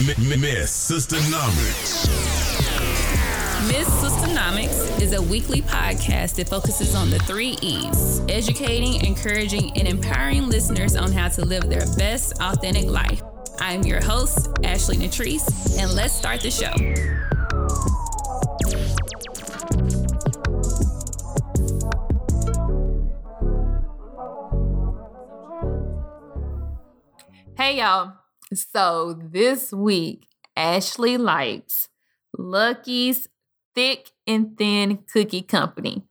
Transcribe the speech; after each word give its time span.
Miss 0.00 0.90
Sistanomics. 0.92 2.06
Miss 3.66 3.88
Sistanomics 3.88 5.02
is 5.02 5.12
a 5.12 5.20
weekly 5.20 5.60
podcast 5.60 6.36
that 6.36 6.48
focuses 6.48 6.94
on 6.94 7.10
the 7.10 7.18
three 7.20 7.58
E's 7.62 8.20
educating, 8.28 9.04
encouraging, 9.04 9.76
and 9.76 9.88
empowering 9.88 10.48
listeners 10.48 10.94
on 10.94 11.10
how 11.10 11.26
to 11.26 11.44
live 11.44 11.68
their 11.68 11.84
best, 11.96 12.40
authentic 12.40 12.86
life. 12.86 13.22
I'm 13.58 13.82
your 13.82 14.00
host, 14.00 14.48
Ashley 14.62 14.98
Natrice, 14.98 15.76
and 15.80 15.92
let's 15.94 16.14
start 16.14 16.42
the 16.42 16.50
show. 16.52 16.72
Hey, 27.56 27.78
y'all. 27.78 28.12
So 28.52 29.18
this 29.20 29.72
week, 29.72 30.26
Ashley 30.56 31.18
likes 31.18 31.88
Lucky's 32.36 33.28
Thick 33.74 34.10
and 34.26 34.56
Thin 34.56 34.98
Cookie 35.12 35.42
Company. 35.42 36.02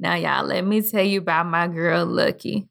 Now, 0.00 0.14
y'all, 0.14 0.44
let 0.44 0.64
me 0.64 0.82
tell 0.82 1.04
you 1.04 1.20
about 1.20 1.46
my 1.46 1.68
girl 1.68 2.04
Lucky. 2.04 2.68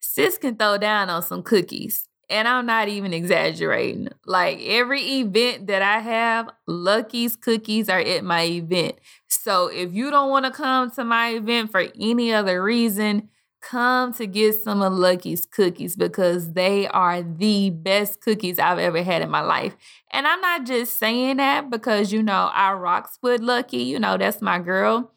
Sis 0.00 0.38
can 0.38 0.56
throw 0.56 0.78
down 0.78 1.10
on 1.10 1.22
some 1.22 1.42
cookies. 1.42 2.06
And 2.28 2.46
I'm 2.46 2.64
not 2.64 2.86
even 2.86 3.12
exaggerating. 3.12 4.08
Like 4.24 4.60
every 4.62 5.02
event 5.02 5.66
that 5.66 5.82
I 5.82 5.98
have, 5.98 6.48
Lucky's 6.68 7.34
cookies 7.34 7.88
are 7.88 7.98
at 7.98 8.22
my 8.22 8.44
event. 8.44 8.96
So 9.26 9.66
if 9.66 9.92
you 9.92 10.12
don't 10.12 10.30
want 10.30 10.44
to 10.46 10.52
come 10.52 10.92
to 10.92 11.04
my 11.04 11.30
event 11.30 11.72
for 11.72 11.86
any 11.98 12.32
other 12.32 12.62
reason, 12.62 13.30
come 13.60 14.12
to 14.14 14.26
get 14.26 14.62
some 14.62 14.82
of 14.82 14.92
Lucky's 14.92 15.46
cookies 15.46 15.96
because 15.96 16.52
they 16.52 16.88
are 16.88 17.22
the 17.22 17.70
best 17.70 18.20
cookies 18.20 18.58
I've 18.58 18.78
ever 18.78 19.02
had 19.02 19.22
in 19.22 19.30
my 19.30 19.40
life. 19.40 19.76
And 20.12 20.26
I'm 20.26 20.40
not 20.40 20.66
just 20.66 20.98
saying 20.98 21.36
that 21.38 21.70
because, 21.70 22.12
you 22.12 22.22
know, 22.22 22.50
I 22.52 22.72
rocks 22.72 23.18
with 23.22 23.40
Lucky. 23.40 23.82
You 23.82 23.98
know, 23.98 24.16
that's 24.16 24.42
my 24.42 24.58
girl. 24.58 25.12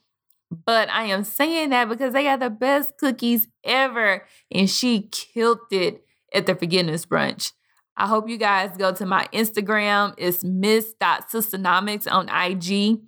But 0.51 0.89
I 0.89 1.05
am 1.05 1.23
saying 1.23 1.69
that 1.69 1.89
because 1.89 2.13
they 2.13 2.27
are 2.27 2.37
the 2.37 2.49
best 2.49 2.97
cookies 2.97 3.47
ever. 3.63 4.25
And 4.51 4.69
she 4.69 5.09
killed 5.11 5.59
it 5.71 6.05
at 6.33 6.45
the 6.45 6.55
forgiveness 6.55 7.05
brunch. 7.05 7.53
I 7.95 8.07
hope 8.07 8.27
you 8.27 8.37
guys 8.37 8.75
go 8.77 8.91
to 8.93 9.05
my 9.05 9.27
Instagram. 9.33 10.13
It's 10.17 10.43
miss.sistanomics 10.43 12.11
on 12.11 12.29
IG. 12.29 12.99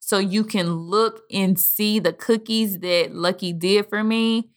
So 0.00 0.18
you 0.18 0.44
can 0.44 0.72
look 0.72 1.22
and 1.30 1.58
see 1.58 1.98
the 2.00 2.12
cookies 2.12 2.80
that 2.80 3.14
Lucky 3.14 3.52
did 3.52 3.88
for 3.88 4.02
me 4.02 4.50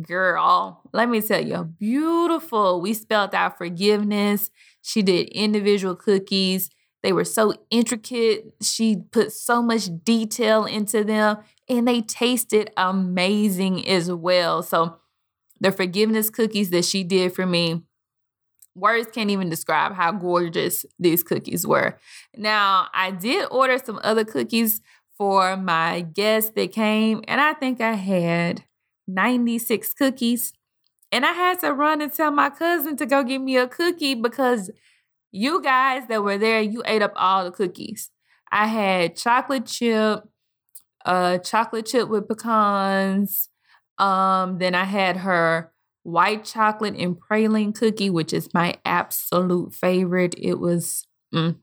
Girl, 0.00 0.80
let 0.92 1.08
me 1.10 1.20
tell 1.20 1.44
you, 1.44 1.64
beautiful. 1.64 2.80
We 2.80 2.94
spelled 2.94 3.34
out 3.34 3.58
forgiveness. 3.58 4.50
She 4.80 5.02
did 5.02 5.28
individual 5.28 5.94
cookies. 5.94 6.70
They 7.02 7.12
were 7.12 7.24
so 7.24 7.52
intricate. 7.70 8.54
She 8.62 8.96
put 9.10 9.32
so 9.32 9.60
much 9.60 9.88
detail 10.02 10.64
into 10.64 11.04
them 11.04 11.38
and 11.68 11.86
they 11.86 12.00
tasted 12.00 12.70
amazing 12.76 13.86
as 13.86 14.10
well. 14.10 14.62
So, 14.62 14.98
the 15.60 15.70
forgiveness 15.70 16.30
cookies 16.30 16.70
that 16.70 16.84
she 16.84 17.04
did 17.04 17.34
for 17.34 17.46
me, 17.46 17.82
words 18.74 19.08
can't 19.12 19.30
even 19.30 19.48
describe 19.48 19.94
how 19.94 20.10
gorgeous 20.10 20.84
these 20.98 21.22
cookies 21.22 21.66
were. 21.66 21.98
Now, 22.36 22.88
I 22.92 23.10
did 23.12 23.46
order 23.50 23.78
some 23.78 24.00
other 24.02 24.24
cookies 24.24 24.80
for 25.16 25.56
my 25.56 26.00
guests 26.00 26.50
that 26.56 26.72
came, 26.72 27.22
and 27.28 27.40
I 27.40 27.52
think 27.52 27.80
I 27.80 27.92
had 27.92 28.64
96 29.14 29.94
cookies. 29.94 30.52
And 31.10 31.26
I 31.26 31.32
had 31.32 31.60
to 31.60 31.72
run 31.72 32.00
and 32.00 32.12
tell 32.12 32.30
my 32.30 32.50
cousin 32.50 32.96
to 32.96 33.06
go 33.06 33.22
get 33.22 33.40
me 33.40 33.56
a 33.56 33.68
cookie 33.68 34.14
because 34.14 34.70
you 35.30 35.62
guys 35.62 36.06
that 36.08 36.22
were 36.22 36.38
there, 36.38 36.60
you 36.60 36.82
ate 36.86 37.02
up 37.02 37.12
all 37.16 37.44
the 37.44 37.50
cookies. 37.50 38.10
I 38.50 38.66
had 38.66 39.16
chocolate 39.16 39.66
chip, 39.66 40.20
uh, 41.04 41.38
chocolate 41.38 41.86
chip 41.86 42.08
with 42.08 42.28
pecans. 42.28 43.48
Um, 43.98 44.58
then 44.58 44.74
I 44.74 44.84
had 44.84 45.18
her 45.18 45.72
white 46.02 46.44
chocolate 46.44 46.96
and 46.96 47.16
praline 47.16 47.74
cookie, 47.74 48.10
which 48.10 48.32
is 48.32 48.52
my 48.52 48.74
absolute 48.84 49.74
favorite. 49.74 50.34
It 50.38 50.58
was 50.58 51.06
mm, 51.34 51.56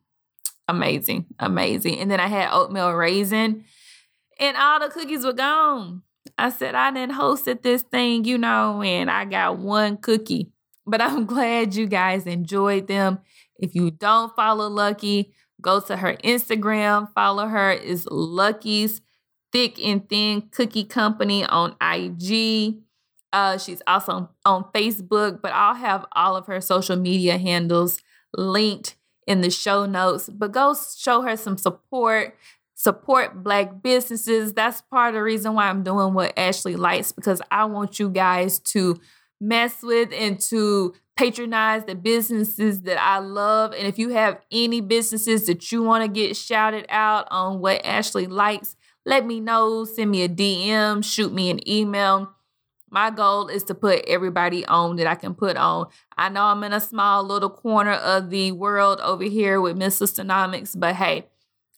amazing, 0.67 1.25
amazing. 1.39 1.99
And 1.99 2.09
then 2.09 2.19
I 2.19 2.27
had 2.27 2.49
oatmeal 2.51 2.91
raisin, 2.93 3.65
and 4.39 4.57
all 4.57 4.79
the 4.79 4.89
cookies 4.89 5.25
were 5.25 5.33
gone. 5.33 6.03
I 6.39 6.49
said, 6.51 6.73
I 6.73 6.91
didn't 6.91 7.15
hosted 7.15 7.61
this 7.61 7.81
thing, 7.83 8.23
you 8.23 8.37
know, 8.37 8.81
and 8.81 9.11
I 9.11 9.25
got 9.25 9.57
one 9.57 9.97
cookie. 9.97 10.51
But 10.85 11.01
I'm 11.01 11.25
glad 11.33 11.75
you 11.75 11.85
guys 11.85 12.25
enjoyed 12.25 12.87
them. 12.87 13.19
If 13.57 13.75
you 13.75 13.91
don't 13.91 14.33
follow 14.35 14.69
Lucky, 14.69 15.33
go 15.61 15.81
to 15.81 15.97
her 15.97 16.15
Instagram. 16.23 17.13
Follow 17.13 17.47
her 17.47 17.71
is 17.71 18.07
Lucky's 18.09 19.01
Thick 19.51 19.83
and 19.83 20.07
Thin 20.07 20.43
Cookie 20.51 20.85
Company 20.85 21.43
on 21.43 21.75
IG. 21.81 22.77
Uh, 23.33 23.57
she's 23.57 23.81
also 23.85 24.29
on 24.45 24.63
Facebook, 24.73 25.41
but 25.41 25.51
I'll 25.51 25.75
have 25.75 26.05
all 26.13 26.35
of 26.35 26.47
her 26.47 26.61
social 26.61 26.95
media 26.95 27.37
handles 27.37 28.01
linked 28.33 28.95
in 29.27 29.41
the 29.41 29.49
show 29.49 29.85
notes. 29.85 30.29
But 30.29 30.53
go 30.53 30.73
show 30.97 31.21
her 31.21 31.35
some 31.35 31.57
support 31.57 32.35
support 32.79 33.43
black 33.43 33.83
businesses. 33.83 34.53
That's 34.53 34.81
part 34.83 35.09
of 35.09 35.15
the 35.15 35.21
reason 35.21 35.53
why 35.53 35.67
I'm 35.67 35.83
doing 35.83 36.13
what 36.13 36.31
Ashley 36.39 36.77
likes 36.77 37.11
because 37.11 37.41
I 37.51 37.65
want 37.65 37.99
you 37.99 38.09
guys 38.09 38.57
to 38.71 38.97
mess 39.41 39.83
with 39.83 40.13
and 40.13 40.39
to 40.39 40.93
patronize 41.17 41.83
the 41.83 41.95
businesses 41.95 42.83
that 42.83 42.97
I 42.97 43.19
love. 43.19 43.73
And 43.73 43.85
if 43.85 43.99
you 43.99 44.11
have 44.11 44.39
any 44.49 44.79
businesses 44.79 45.45
that 45.47 45.73
you 45.73 45.83
want 45.83 46.05
to 46.05 46.07
get 46.07 46.37
shouted 46.37 46.85
out 46.87 47.27
on 47.29 47.59
what 47.59 47.85
Ashley 47.85 48.27
likes, 48.27 48.77
let 49.05 49.25
me 49.25 49.41
know. 49.41 49.83
Send 49.83 50.09
me 50.09 50.23
a 50.23 50.29
DM, 50.29 51.03
shoot 51.03 51.33
me 51.33 51.49
an 51.49 51.67
email. 51.69 52.31
My 52.89 53.09
goal 53.09 53.49
is 53.49 53.65
to 53.65 53.75
put 53.75 54.05
everybody 54.07 54.65
on 54.65 54.95
that 54.95 55.05
I 55.05 55.15
can 55.15 55.35
put 55.35 55.57
on. 55.57 55.87
I 56.17 56.29
know 56.29 56.43
I'm 56.43 56.63
in 56.63 56.71
a 56.71 56.79
small 56.79 57.25
little 57.25 57.49
corner 57.49 57.91
of 57.91 58.29
the 58.29 58.53
world 58.53 59.01
over 59.01 59.25
here 59.25 59.59
with 59.59 59.75
Miss 59.75 59.99
Sistanomics, 59.99 60.79
but 60.79 60.95
hey, 60.95 61.27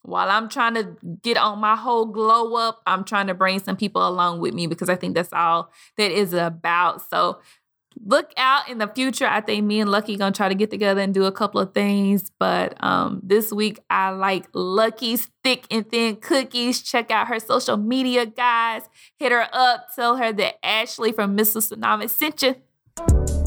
while 0.04 0.30
I'm 0.30 0.50
trying 0.50 0.74
to 0.76 0.96
get 1.22 1.38
on 1.38 1.60
my 1.60 1.76
whole 1.76 2.06
glow 2.06 2.56
up, 2.56 2.82
I'm 2.86 3.04
trying 3.04 3.28
to 3.28 3.34
bring 3.34 3.60
some 3.60 3.76
people 3.76 4.08
along 4.08 4.40
with 4.40 4.54
me 4.54 4.68
because 4.68 4.90
I 4.90 4.96
think 4.96 5.16
that's 5.16 5.32
all 5.32 5.72
that 5.98 6.12
is 6.12 6.34
about. 6.34 7.08
So 7.10 7.40
look 8.06 8.32
out 8.38 8.70
in 8.70 8.80
the 8.80 8.88
future. 8.88 9.28
I 9.28 9.42
think 9.42 9.66
me 9.66 9.80
and 9.80 9.92
Lucky 9.92 10.16
gonna 10.16 10.32
try 10.32 10.50
to 10.50 10.56
get 10.56 10.72
together 10.72 11.02
and 11.02 11.14
do 11.14 11.26
a 11.26 11.32
couple 11.32 11.62
of 11.62 11.74
things. 11.74 12.32
But 12.40 12.84
um, 12.84 13.22
this 13.24 13.52
week 13.52 13.80
I 13.90 14.10
like 14.10 14.48
Lucky's 14.54 15.30
thick 15.44 15.66
and 15.70 15.90
thin 15.90 16.16
cookies. 16.16 16.82
Check 16.82 17.12
out 17.12 17.28
her 17.28 17.40
social 17.40 17.78
media, 17.78 18.26
guys. 18.26 18.84
Hit 19.18 19.32
her 19.32 19.48
up. 19.54 19.88
Tell 19.96 20.18
her 20.18 20.34
that 20.34 20.66
Ashley 20.66 21.12
from 21.12 21.36
Miss 21.36 21.54
Sistanomics 21.54 22.12
sent 22.12 22.42
you. 22.42 23.41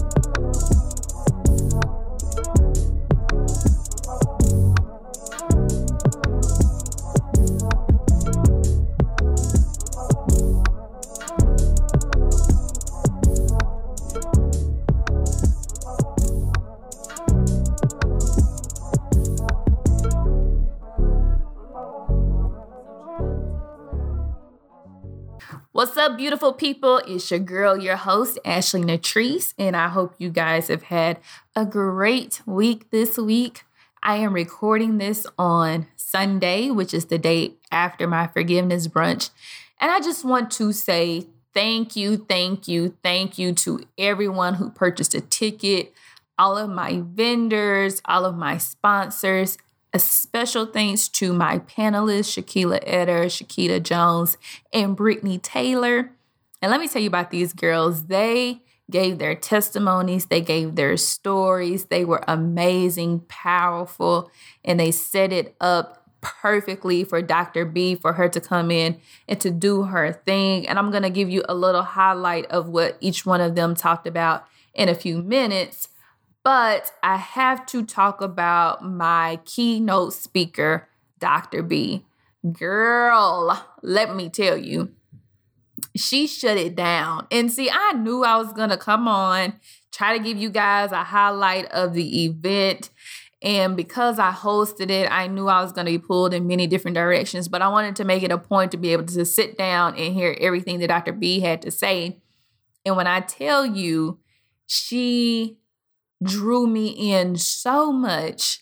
Beautiful 26.14 26.52
people? 26.52 26.98
It's 26.98 27.30
your 27.30 27.40
girl, 27.40 27.76
your 27.76 27.96
host, 27.96 28.38
Ashley 28.44 28.82
Natrice, 28.82 29.52
and 29.58 29.76
I 29.76 29.88
hope 29.88 30.14
you 30.18 30.30
guys 30.30 30.68
have 30.68 30.84
had 30.84 31.18
a 31.56 31.66
great 31.66 32.40
week 32.46 32.90
this 32.90 33.18
week. 33.18 33.64
I 34.02 34.16
am 34.16 34.32
recording 34.32 34.98
this 34.98 35.26
on 35.38 35.88
Sunday, 35.96 36.70
which 36.70 36.94
is 36.94 37.06
the 37.06 37.18
day 37.18 37.54
after 37.70 38.06
my 38.06 38.28
forgiveness 38.28 38.86
brunch. 38.86 39.30
And 39.80 39.90
I 39.90 40.00
just 40.00 40.24
want 40.24 40.50
to 40.52 40.72
say 40.72 41.26
thank 41.52 41.96
you, 41.96 42.16
thank 42.16 42.68
you, 42.68 42.96
thank 43.02 43.38
you 43.38 43.52
to 43.54 43.80
everyone 43.98 44.54
who 44.54 44.70
purchased 44.70 45.14
a 45.14 45.20
ticket, 45.20 45.92
all 46.38 46.56
of 46.56 46.70
my 46.70 47.02
vendors, 47.04 48.00
all 48.04 48.24
of 48.24 48.36
my 48.36 48.58
sponsors, 48.58 49.58
a 49.94 49.98
special 50.00 50.66
thanks 50.66 51.08
to 51.08 51.32
my 51.32 51.60
panelists, 51.60 52.34
Shakila 52.34 52.80
Eder, 52.84 53.26
Shakita 53.26 53.80
Jones, 53.80 54.36
and 54.72 54.96
Brittany 54.96 55.38
Taylor. 55.38 56.10
And 56.60 56.72
let 56.72 56.80
me 56.80 56.88
tell 56.88 57.00
you 57.00 57.06
about 57.06 57.30
these 57.30 57.52
girls. 57.52 58.06
They 58.06 58.60
gave 58.90 59.18
their 59.18 59.36
testimonies, 59.36 60.26
they 60.26 60.40
gave 60.40 60.74
their 60.74 60.96
stories. 60.96 61.86
They 61.86 62.04
were 62.04 62.22
amazing, 62.26 63.20
powerful, 63.28 64.30
and 64.64 64.78
they 64.78 64.90
set 64.90 65.32
it 65.32 65.54
up 65.60 66.10
perfectly 66.20 67.04
for 67.04 67.22
Dr. 67.22 67.64
B 67.64 67.94
for 67.94 68.14
her 68.14 68.28
to 68.30 68.40
come 68.40 68.70
in 68.70 68.98
and 69.28 69.40
to 69.40 69.50
do 69.50 69.84
her 69.84 70.12
thing. 70.26 70.66
And 70.66 70.78
I'm 70.78 70.90
going 70.90 71.02
to 71.04 71.10
give 71.10 71.30
you 71.30 71.44
a 71.48 71.54
little 71.54 71.82
highlight 71.82 72.46
of 72.46 72.68
what 72.68 72.96
each 73.00 73.24
one 73.24 73.40
of 73.40 73.54
them 73.54 73.74
talked 73.74 74.06
about 74.06 74.44
in 74.74 74.88
a 74.88 74.94
few 74.94 75.22
minutes. 75.22 75.88
But 76.44 76.92
I 77.02 77.16
have 77.16 77.64
to 77.66 77.84
talk 77.84 78.20
about 78.20 78.84
my 78.84 79.40
keynote 79.46 80.12
speaker, 80.12 80.88
Dr. 81.18 81.62
B. 81.62 82.04
Girl, 82.52 83.66
let 83.82 84.14
me 84.14 84.28
tell 84.28 84.58
you, 84.58 84.90
she 85.96 86.26
shut 86.26 86.58
it 86.58 86.74
down. 86.74 87.26
And 87.30 87.50
see, 87.50 87.70
I 87.70 87.92
knew 87.92 88.24
I 88.24 88.36
was 88.36 88.52
going 88.52 88.68
to 88.68 88.76
come 88.76 89.08
on, 89.08 89.54
try 89.90 90.16
to 90.16 90.22
give 90.22 90.36
you 90.36 90.50
guys 90.50 90.92
a 90.92 91.04
highlight 91.04 91.64
of 91.72 91.94
the 91.94 92.24
event. 92.26 92.90
And 93.40 93.74
because 93.74 94.18
I 94.18 94.30
hosted 94.30 94.90
it, 94.90 95.10
I 95.10 95.26
knew 95.26 95.48
I 95.48 95.62
was 95.62 95.72
going 95.72 95.86
to 95.86 95.92
be 95.92 95.98
pulled 95.98 96.34
in 96.34 96.46
many 96.46 96.66
different 96.66 96.94
directions, 96.94 97.48
but 97.48 97.62
I 97.62 97.68
wanted 97.68 97.96
to 97.96 98.04
make 98.04 98.22
it 98.22 98.32
a 98.32 98.38
point 98.38 98.70
to 98.72 98.76
be 98.76 98.92
able 98.92 99.04
to 99.04 99.24
sit 99.24 99.56
down 99.56 99.96
and 99.96 100.14
hear 100.14 100.36
everything 100.38 100.78
that 100.80 100.88
Dr. 100.88 101.12
B 101.12 101.40
had 101.40 101.62
to 101.62 101.70
say. 101.70 102.20
And 102.84 102.96
when 102.96 103.06
I 103.06 103.20
tell 103.20 103.64
you, 103.64 104.18
she 104.66 105.58
drew 106.22 106.66
me 106.66 106.88
in 106.88 107.36
so 107.36 107.92
much 107.92 108.60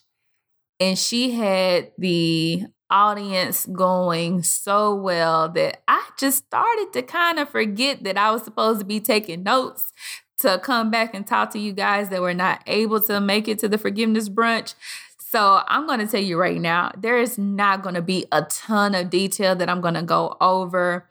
and 0.81 0.99
she 0.99 1.33
had 1.33 1.93
the 1.97 2.65
audience 2.91 3.67
going 3.67 4.43
so 4.43 4.95
well 4.95 5.49
that 5.49 5.83
I 5.89 6.11
just 6.19 6.47
started 6.47 6.93
to 6.93 7.03
kind 7.03 7.39
of 7.39 7.49
forget 7.49 8.05
that 8.05 8.19
I 8.19 8.31
was 8.31 8.43
supposed 8.43 8.81
to 8.81 8.85
be 8.87 9.01
taking 9.01 9.43
notes 9.43 9.93
to 10.39 10.61
come 10.63 10.91
back 10.91 11.15
and 11.15 11.27
talk 11.27 11.51
to 11.53 11.59
you 11.59 11.73
guys 11.73 12.09
that 12.11 12.21
were 12.21 12.35
not 12.35 12.63
able 12.67 13.01
to 13.03 13.21
make 13.21 13.49
it 13.49 13.59
to 13.61 13.69
the 13.69 13.79
forgiveness 13.79 14.29
brunch. 14.29 14.75
So 15.19 15.63
I'm 15.67 15.87
going 15.87 16.01
to 16.01 16.07
tell 16.07 16.21
you 16.21 16.37
right 16.37 16.61
now, 16.61 16.93
there 16.99 17.19
is 17.19 17.39
not 17.39 17.83
going 17.83 17.95
to 17.95 18.03
be 18.03 18.27
a 18.31 18.43
ton 18.43 18.95
of 18.95 19.09
detail 19.09 19.55
that 19.57 19.71
I'm 19.71 19.81
going 19.81 19.95
to 19.95 20.03
go 20.03 20.37
over. 20.41 21.09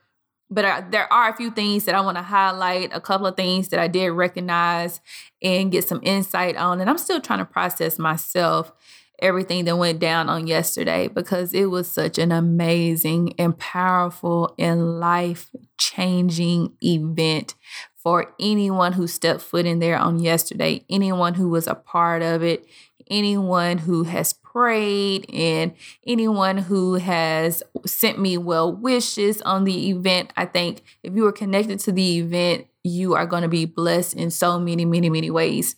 But 0.52 0.64
uh, 0.64 0.82
there 0.90 1.10
are 1.12 1.30
a 1.30 1.36
few 1.36 1.50
things 1.50 1.86
that 1.86 1.94
I 1.94 2.00
want 2.02 2.18
to 2.18 2.22
highlight, 2.22 2.90
a 2.92 3.00
couple 3.00 3.26
of 3.26 3.36
things 3.36 3.68
that 3.68 3.80
I 3.80 3.88
did 3.88 4.10
recognize 4.10 5.00
and 5.40 5.72
get 5.72 5.88
some 5.88 6.00
insight 6.02 6.56
on. 6.56 6.80
And 6.80 6.90
I'm 6.90 6.98
still 6.98 7.20
trying 7.20 7.38
to 7.38 7.44
process 7.44 7.98
myself 7.98 8.72
everything 9.18 9.64
that 9.64 9.76
went 9.76 10.00
down 10.00 10.28
on 10.28 10.46
yesterday 10.46 11.08
because 11.08 11.54
it 11.54 11.66
was 11.66 11.90
such 11.90 12.18
an 12.18 12.32
amazing 12.32 13.34
and 13.38 13.56
powerful 13.56 14.54
and 14.58 14.98
life 15.00 15.48
changing 15.78 16.76
event 16.82 17.54
for 18.02 18.34
anyone 18.40 18.94
who 18.94 19.06
stepped 19.06 19.40
foot 19.40 19.64
in 19.64 19.78
there 19.78 19.96
on 19.96 20.18
yesterday, 20.18 20.84
anyone 20.90 21.34
who 21.34 21.48
was 21.48 21.68
a 21.68 21.74
part 21.76 22.20
of 22.20 22.42
it, 22.42 22.66
anyone 23.12 23.78
who 23.78 24.04
has 24.04 24.32
prayed, 24.32 25.26
and 25.32 25.72
anyone 26.06 26.58
who 26.58 26.94
has 26.94 27.62
sent 27.86 28.18
me 28.18 28.36
well 28.36 28.74
wishes 28.74 29.40
on 29.42 29.64
the 29.64 29.90
event. 29.90 30.32
I 30.36 30.46
think 30.46 30.82
if 31.02 31.14
you 31.14 31.26
are 31.26 31.32
connected 31.32 31.78
to 31.80 31.92
the 31.92 32.18
event, 32.18 32.66
you 32.82 33.14
are 33.14 33.26
going 33.26 33.42
to 33.42 33.48
be 33.48 33.64
blessed 33.64 34.14
in 34.14 34.30
so 34.30 34.58
many, 34.58 34.84
many, 34.84 35.08
many 35.08 35.30
ways. 35.30 35.76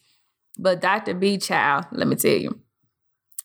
But 0.59 0.81
Dr. 0.81 1.15
B 1.15 1.39
Child, 1.39 1.87
let 1.93 2.09
me 2.09 2.17
tell 2.17 2.33
you, 2.33 2.61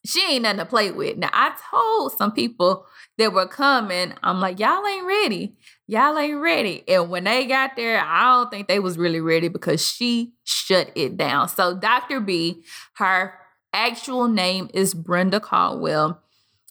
she 0.06 0.22
ain't 0.32 0.44
nothing 0.44 0.60
to 0.60 0.66
play 0.66 0.92
with. 0.92 1.18
Now, 1.18 1.30
I 1.34 1.56
told 1.70 2.14
some 2.14 2.32
people 2.32 2.86
that 3.18 3.34
were 3.34 3.48
coming, 3.48 4.14
I'm 4.24 4.40
like, 4.40 4.60
y'all 4.60 4.86
ain't 4.86 5.06
ready. 5.06 5.58
Y'all 5.88 6.18
ain't 6.18 6.40
ready. 6.40 6.84
And 6.88 7.10
when 7.10 7.26
they 7.26 7.46
got 7.46 7.76
there, 7.76 8.00
I 8.00 8.32
don't 8.32 8.50
think 8.50 8.68
they 8.68 8.80
was 8.80 8.98
really 8.98 9.20
ready 9.20 9.50
because 9.50 9.86
she 9.86 10.34
shut 10.44 10.92
it 10.96 11.18
down. 11.18 11.50
So 11.50 11.76
Dr. 11.76 12.20
B, 12.22 12.64
her 12.94 13.34
actual 13.74 14.28
name 14.28 14.70
is 14.74 14.94
Brenda 14.94 15.40
Caldwell, 15.40 16.22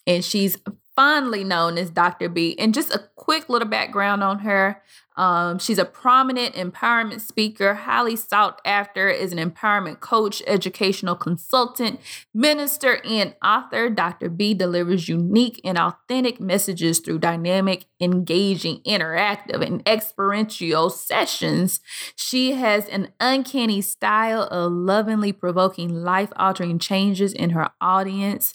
and 0.06 0.24
she's 0.24 0.58
fondly 0.96 1.44
known 1.44 1.78
as 1.78 1.90
Dr. 1.90 2.28
B. 2.28 2.58
And 2.58 2.74
just 2.74 2.92
a 2.94 3.08
quick 3.14 3.48
little 3.48 3.68
background 3.68 4.22
on 4.24 4.40
her. 4.40 4.82
Um, 5.18 5.58
she's 5.58 5.78
a 5.78 5.84
prominent 5.84 6.54
empowerment 6.54 7.20
speaker, 7.20 7.74
highly 7.74 8.14
sought 8.14 8.60
after 8.64 9.10
as 9.10 9.32
an 9.32 9.38
empowerment 9.38 9.98
coach, 9.98 10.42
educational 10.46 11.16
consultant, 11.16 11.98
minister, 12.32 13.00
and 13.04 13.34
author. 13.44 13.90
Dr. 13.90 14.30
B 14.30 14.54
delivers 14.54 15.08
unique 15.08 15.60
and 15.64 15.76
authentic 15.76 16.40
messages 16.40 17.00
through 17.00 17.18
dynamic, 17.18 17.86
engaging, 18.00 18.80
interactive, 18.86 19.60
and 19.66 19.86
experiential 19.88 20.88
sessions. 20.88 21.80
She 22.14 22.52
has 22.52 22.88
an 22.88 23.08
uncanny 23.18 23.80
style 23.80 24.42
of 24.42 24.72
lovingly 24.72 25.32
provoking 25.32 26.04
life 26.04 26.32
altering 26.36 26.78
changes 26.78 27.32
in 27.32 27.50
her 27.50 27.70
audience 27.80 28.54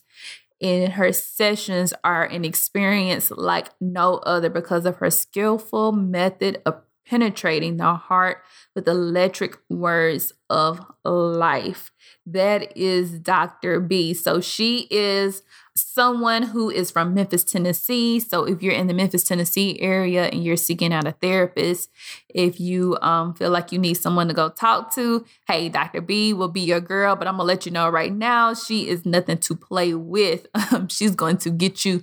in 0.60 0.92
her 0.92 1.12
sessions 1.12 1.94
are 2.04 2.24
an 2.24 2.46
experience 2.46 3.32
like 3.32 3.70
no 3.82 4.16
other 4.18 4.50
because 4.50 4.86
of 4.86 4.98
her 4.98 5.10
skillful 5.10 5.92
method 5.92 6.62
of 6.66 6.82
penetrating 7.06 7.78
the 7.78 7.96
heart 7.96 8.38
with 8.76 8.88
electric 8.88 9.58
words 9.70 10.32
of 10.50 10.80
life. 11.04 11.92
That 12.26 12.76
is 12.78 13.20
Dr. 13.20 13.80
B. 13.80 14.14
So 14.14 14.40
she 14.40 14.88
is 14.90 15.44
someone 15.76 16.44
who 16.44 16.70
is 16.70 16.92
from 16.92 17.14
Memphis, 17.14 17.44
Tennessee. 17.44 18.20
So 18.20 18.46
if 18.46 18.62
you're 18.62 18.74
in 18.74 18.88
the 18.88 18.94
Memphis, 18.94 19.24
Tennessee 19.24 19.80
area 19.80 20.26
and 20.26 20.44
you're 20.44 20.58
seeking 20.58 20.94
out 20.94 21.08
a 21.08 21.14
therapist, 21.14 21.90
if 22.30 22.60
you 22.60 22.98
um, 23.02 23.34
feel 23.34 23.50
like 23.50 23.72
you 23.72 23.80
need 23.80 23.96
someone 23.96 24.28
to 24.28 24.34
go 24.34 24.50
talk 24.50 24.94
to, 24.96 25.26
hey, 25.48 25.70
Dr. 25.70 26.02
B 26.02 26.34
will 26.34 26.48
be 26.48 26.62
your 26.62 26.80
girl. 26.80 27.16
But 27.16 27.28
I'm 27.28 27.36
gonna 27.38 27.48
let 27.48 27.66
you 27.66 27.72
know 27.72 27.90
right 27.90 28.14
now, 28.14 28.54
she 28.54 28.88
is 28.88 29.06
nothing 29.06 29.38
to 29.40 29.56
play 29.56 29.94
with. 29.94 30.48
Um, 30.74 30.88
she's 30.88 31.14
going 31.14 31.38
to 31.40 31.52
get 31.52 31.86
you 31.86 32.02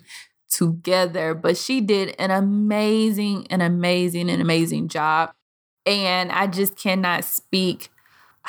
together. 0.49 1.35
But 1.35 1.57
she 1.57 1.81
did 1.81 2.15
an 2.19 2.31
amazing, 2.31 3.47
an 3.49 3.63
amazing, 3.63 4.29
an 4.31 4.41
amazing 4.41 4.89
job. 4.89 5.33
And 5.87 6.31
I 6.31 6.47
just 6.47 6.77
cannot 6.77 7.25
speak 7.25 7.89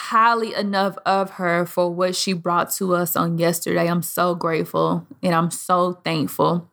highly 0.02 0.54
enough 0.56 0.98
of 1.06 1.32
her 1.32 1.66
for 1.66 1.90
what 1.94 2.16
she 2.16 2.34
brought 2.34 2.72
to 2.72 2.96
us 2.96 3.16
on 3.16 3.38
yesterday. 3.38 3.88
I'm 3.88 4.02
so 4.02 4.34
grateful 4.34 5.06
and 5.22 5.36
I'm 5.36 5.52
so 5.52 5.94
thankful 6.04 6.68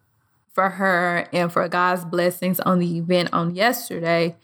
for 0.55 0.71
her 0.71 1.29
and 1.33 1.53
for 1.53 1.69
God's 1.69 2.05
blessings 2.07 2.59
on 2.61 2.79
the 2.79 2.97
event 2.97 3.29
on 3.33 3.55
yesterday. 3.55 4.35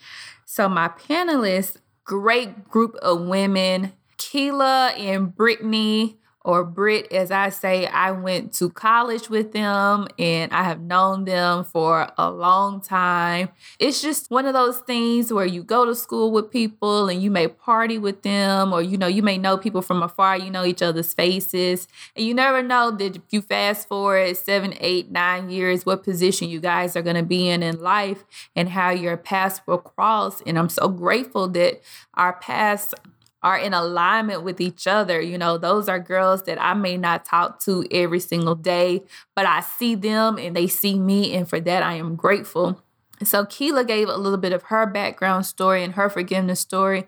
So, 0.44 0.68
my 0.68 0.88
panelists, 0.88 1.78
great 2.04 2.68
group 2.68 2.94
of 2.96 3.22
women, 3.22 3.94
Keela 4.18 4.88
and 4.90 5.34
Brittany 5.34 6.18
or 6.44 6.62
Brit, 6.62 7.10
as 7.10 7.30
I 7.30 7.48
say, 7.48 7.86
I 7.86 8.10
went 8.10 8.52
to 8.54 8.68
college 8.68 9.30
with 9.30 9.52
them 9.52 10.06
and 10.18 10.52
I 10.52 10.62
have 10.64 10.80
known 10.80 11.24
them 11.24 11.64
for 11.64 12.08
a 12.18 12.30
long 12.30 12.82
time. 12.82 13.48
It's 13.78 14.02
just 14.02 14.30
one 14.30 14.44
of 14.44 14.52
those 14.52 14.78
things 14.78 15.32
where 15.32 15.46
you 15.46 15.62
go 15.62 15.86
to 15.86 15.94
school 15.94 16.30
with 16.30 16.50
people 16.50 17.08
and 17.08 17.22
you 17.22 17.30
may 17.30 17.48
party 17.48 17.96
with 17.96 18.22
them, 18.22 18.74
or 18.74 18.82
you 18.82 18.98
know, 18.98 19.06
you 19.06 19.22
may 19.22 19.38
know 19.38 19.56
people 19.56 19.80
from 19.80 20.02
afar, 20.02 20.38
you 20.38 20.50
know 20.50 20.66
each 20.66 20.82
other's 20.82 21.14
faces, 21.14 21.88
and 22.14 22.26
you 22.26 22.34
never 22.34 22.62
know 22.62 22.90
that 22.90 23.16
if 23.16 23.22
you 23.30 23.40
fast 23.40 23.88
forward 23.88 24.36
seven, 24.36 24.74
eight, 24.80 25.10
nine 25.10 25.48
years, 25.48 25.86
what 25.86 26.02
position 26.02 26.48
you 26.48 26.60
guys 26.60 26.94
are 26.94 27.02
going 27.02 27.16
to 27.16 27.22
be 27.22 27.48
in 27.48 27.62
in 27.62 27.80
life 27.80 28.24
and 28.54 28.68
how 28.68 28.90
your 28.90 29.16
paths 29.16 29.62
will 29.66 29.78
cross. 29.78 30.42
And 30.42 30.58
I'm 30.58 30.68
so 30.68 30.88
grateful 30.88 31.48
that 31.48 31.80
our 32.14 32.34
paths 32.34 32.94
are 33.44 33.58
in 33.58 33.74
alignment 33.74 34.42
with 34.42 34.58
each 34.58 34.86
other. 34.86 35.20
You 35.20 35.36
know, 35.36 35.58
those 35.58 35.86
are 35.86 35.98
girls 36.00 36.42
that 36.44 36.60
I 36.60 36.72
may 36.72 36.96
not 36.96 37.26
talk 37.26 37.60
to 37.64 37.86
every 37.90 38.18
single 38.18 38.54
day, 38.54 39.02
but 39.36 39.44
I 39.44 39.60
see 39.60 39.94
them 39.94 40.38
and 40.38 40.56
they 40.56 40.66
see 40.66 40.98
me. 40.98 41.34
And 41.34 41.46
for 41.48 41.60
that, 41.60 41.82
I 41.82 41.94
am 41.94 42.16
grateful. 42.16 42.82
So, 43.22 43.44
Keela 43.44 43.84
gave 43.84 44.08
a 44.08 44.16
little 44.16 44.38
bit 44.38 44.52
of 44.52 44.64
her 44.64 44.86
background 44.86 45.46
story 45.46 45.84
and 45.84 45.94
her 45.94 46.08
forgiveness 46.08 46.58
story, 46.58 47.06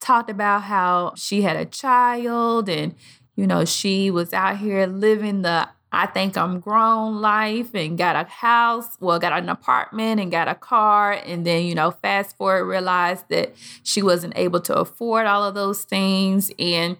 talked 0.00 0.28
about 0.28 0.62
how 0.62 1.12
she 1.16 1.42
had 1.42 1.56
a 1.56 1.64
child 1.64 2.68
and, 2.68 2.94
you 3.36 3.46
know, 3.46 3.64
she 3.64 4.10
was 4.10 4.32
out 4.32 4.58
here 4.58 4.86
living 4.86 5.42
the 5.42 5.68
I 5.94 6.06
think 6.06 6.36
I'm 6.36 6.60
grown 6.60 7.20
life 7.20 7.74
and 7.74 7.96
got 7.96 8.16
a 8.16 8.28
house, 8.28 8.96
well, 9.00 9.18
got 9.18 9.32
an 9.32 9.48
apartment 9.48 10.20
and 10.20 10.30
got 10.30 10.48
a 10.48 10.54
car. 10.54 11.12
And 11.12 11.46
then, 11.46 11.64
you 11.64 11.74
know, 11.74 11.90
fast 11.90 12.36
forward, 12.36 12.64
realized 12.66 13.28
that 13.28 13.54
she 13.82 14.02
wasn't 14.02 14.36
able 14.36 14.60
to 14.62 14.74
afford 14.74 15.26
all 15.26 15.44
of 15.44 15.54
those 15.54 15.84
things. 15.84 16.50
And 16.58 16.96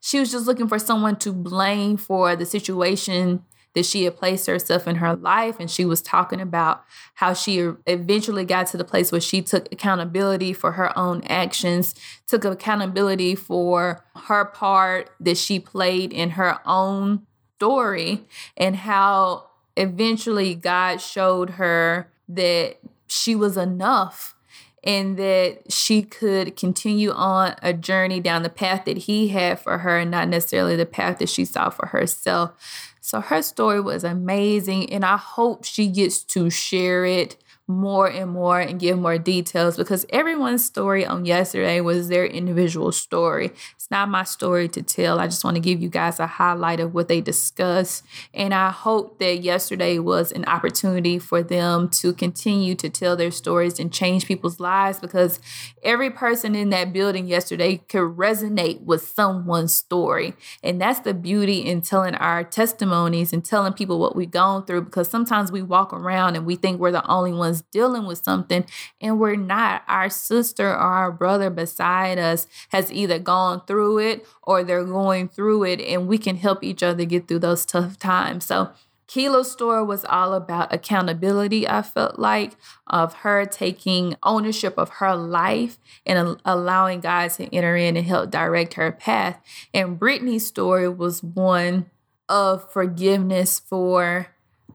she 0.00 0.20
was 0.20 0.30
just 0.30 0.46
looking 0.46 0.68
for 0.68 0.78
someone 0.78 1.16
to 1.16 1.32
blame 1.32 1.96
for 1.96 2.36
the 2.36 2.44
situation 2.44 3.44
that 3.74 3.84
she 3.84 4.04
had 4.04 4.16
placed 4.16 4.46
herself 4.46 4.86
in 4.86 4.96
her 4.96 5.16
life. 5.16 5.56
And 5.58 5.70
she 5.70 5.84
was 5.84 6.00
talking 6.00 6.40
about 6.40 6.84
how 7.14 7.34
she 7.34 7.70
eventually 7.86 8.44
got 8.44 8.68
to 8.68 8.76
the 8.76 8.84
place 8.84 9.10
where 9.10 9.20
she 9.20 9.42
took 9.42 9.72
accountability 9.72 10.52
for 10.52 10.72
her 10.72 10.96
own 10.96 11.22
actions, 11.24 11.94
took 12.26 12.44
accountability 12.44 13.34
for 13.34 14.04
her 14.26 14.44
part 14.44 15.10
that 15.20 15.36
she 15.36 15.58
played 15.58 16.12
in 16.12 16.30
her 16.30 16.60
own 16.66 17.26
story 17.56 18.24
and 18.56 18.76
how 18.76 19.46
eventually 19.76 20.54
God 20.54 21.00
showed 21.00 21.50
her 21.50 22.08
that 22.28 22.76
she 23.06 23.34
was 23.34 23.56
enough 23.56 24.36
and 24.82 25.16
that 25.16 25.72
she 25.72 26.02
could 26.02 26.56
continue 26.56 27.10
on 27.10 27.54
a 27.62 27.72
journey 27.72 28.20
down 28.20 28.42
the 28.42 28.50
path 28.50 28.84
that 28.84 28.98
he 28.98 29.28
had 29.28 29.58
for 29.58 29.78
her 29.78 29.98
and 29.98 30.10
not 30.10 30.28
necessarily 30.28 30.76
the 30.76 30.84
path 30.84 31.18
that 31.18 31.28
she 31.28 31.44
saw 31.44 31.70
for 31.70 31.86
herself. 31.86 32.52
So 33.00 33.20
her 33.20 33.42
story 33.42 33.80
was 33.80 34.04
amazing 34.04 34.92
and 34.92 35.04
I 35.04 35.16
hope 35.16 35.64
she 35.64 35.88
gets 35.88 36.22
to 36.24 36.50
share 36.50 37.04
it 37.04 37.36
more 37.66 38.06
and 38.06 38.30
more 38.30 38.60
and 38.60 38.78
give 38.78 38.98
more 38.98 39.16
details 39.16 39.76
because 39.76 40.04
everyone's 40.10 40.62
story 40.62 41.06
on 41.06 41.24
yesterday 41.24 41.80
was 41.80 42.08
their 42.08 42.26
individual 42.26 42.92
story. 42.92 43.52
It's 43.74 43.90
not 43.90 44.10
my 44.10 44.24
story 44.24 44.68
to 44.68 44.82
tell. 44.82 45.18
I 45.18 45.26
just 45.26 45.44
want 45.44 45.54
to 45.54 45.62
give 45.62 45.80
you 45.80 45.88
guys 45.88 46.20
a 46.20 46.26
highlight 46.26 46.78
of 46.78 46.92
what 46.92 47.08
they 47.08 47.22
discussed. 47.22 48.04
And 48.34 48.52
I 48.52 48.70
hope 48.70 49.18
that 49.18 49.42
yesterday 49.42 49.98
was 49.98 50.30
an 50.30 50.44
opportunity 50.44 51.18
for 51.18 51.42
them 51.42 51.88
to 51.90 52.12
continue 52.12 52.74
to 52.74 52.90
tell 52.90 53.16
their 53.16 53.30
stories 53.30 53.78
and 53.78 53.90
change 53.90 54.26
people's 54.26 54.60
lives 54.60 55.00
because 55.00 55.40
every 55.82 56.10
person 56.10 56.54
in 56.54 56.68
that 56.70 56.92
building 56.92 57.26
yesterday 57.26 57.78
could 57.78 58.16
resonate 58.16 58.82
with 58.82 59.08
someone's 59.08 59.74
story. 59.74 60.34
And 60.62 60.78
that's 60.78 61.00
the 61.00 61.14
beauty 61.14 61.60
in 61.60 61.80
telling 61.80 62.14
our 62.16 62.44
testimonies 62.44 63.32
and 63.32 63.42
telling 63.42 63.72
people 63.72 63.98
what 63.98 64.14
we've 64.14 64.30
gone 64.30 64.66
through 64.66 64.82
because 64.82 65.08
sometimes 65.08 65.50
we 65.50 65.62
walk 65.62 65.94
around 65.94 66.36
and 66.36 66.44
we 66.44 66.56
think 66.56 66.78
we're 66.78 66.92
the 66.92 67.06
only 67.06 67.32
ones 67.32 67.53
dealing 67.62 68.06
with 68.06 68.24
something 68.24 68.64
and 69.00 69.18
we're 69.18 69.36
not. 69.36 69.82
Our 69.88 70.10
sister 70.10 70.70
or 70.70 70.76
our 70.76 71.12
brother 71.12 71.50
beside 71.50 72.18
us 72.18 72.46
has 72.70 72.92
either 72.92 73.18
gone 73.18 73.62
through 73.66 73.98
it 73.98 74.26
or 74.42 74.62
they're 74.62 74.84
going 74.84 75.28
through 75.28 75.64
it 75.64 75.80
and 75.80 76.06
we 76.06 76.18
can 76.18 76.36
help 76.36 76.62
each 76.62 76.82
other 76.82 77.04
get 77.04 77.28
through 77.28 77.40
those 77.40 77.64
tough 77.64 77.98
times. 77.98 78.44
So 78.44 78.70
Kila's 79.06 79.52
story 79.52 79.84
was 79.84 80.04
all 80.06 80.32
about 80.32 80.72
accountability, 80.72 81.68
I 81.68 81.82
felt 81.82 82.18
like, 82.18 82.56
of 82.86 83.14
her 83.16 83.44
taking 83.44 84.16
ownership 84.22 84.74
of 84.78 84.88
her 84.88 85.14
life 85.14 85.78
and 86.06 86.38
allowing 86.44 87.00
God 87.00 87.30
to 87.32 87.54
enter 87.54 87.76
in 87.76 87.96
and 87.96 88.06
help 88.06 88.30
direct 88.30 88.74
her 88.74 88.90
path. 88.90 89.38
And 89.72 89.98
Brittany's 89.98 90.46
story 90.46 90.88
was 90.88 91.22
one 91.22 91.90
of 92.28 92.72
forgiveness 92.72 93.58
for 93.58 94.28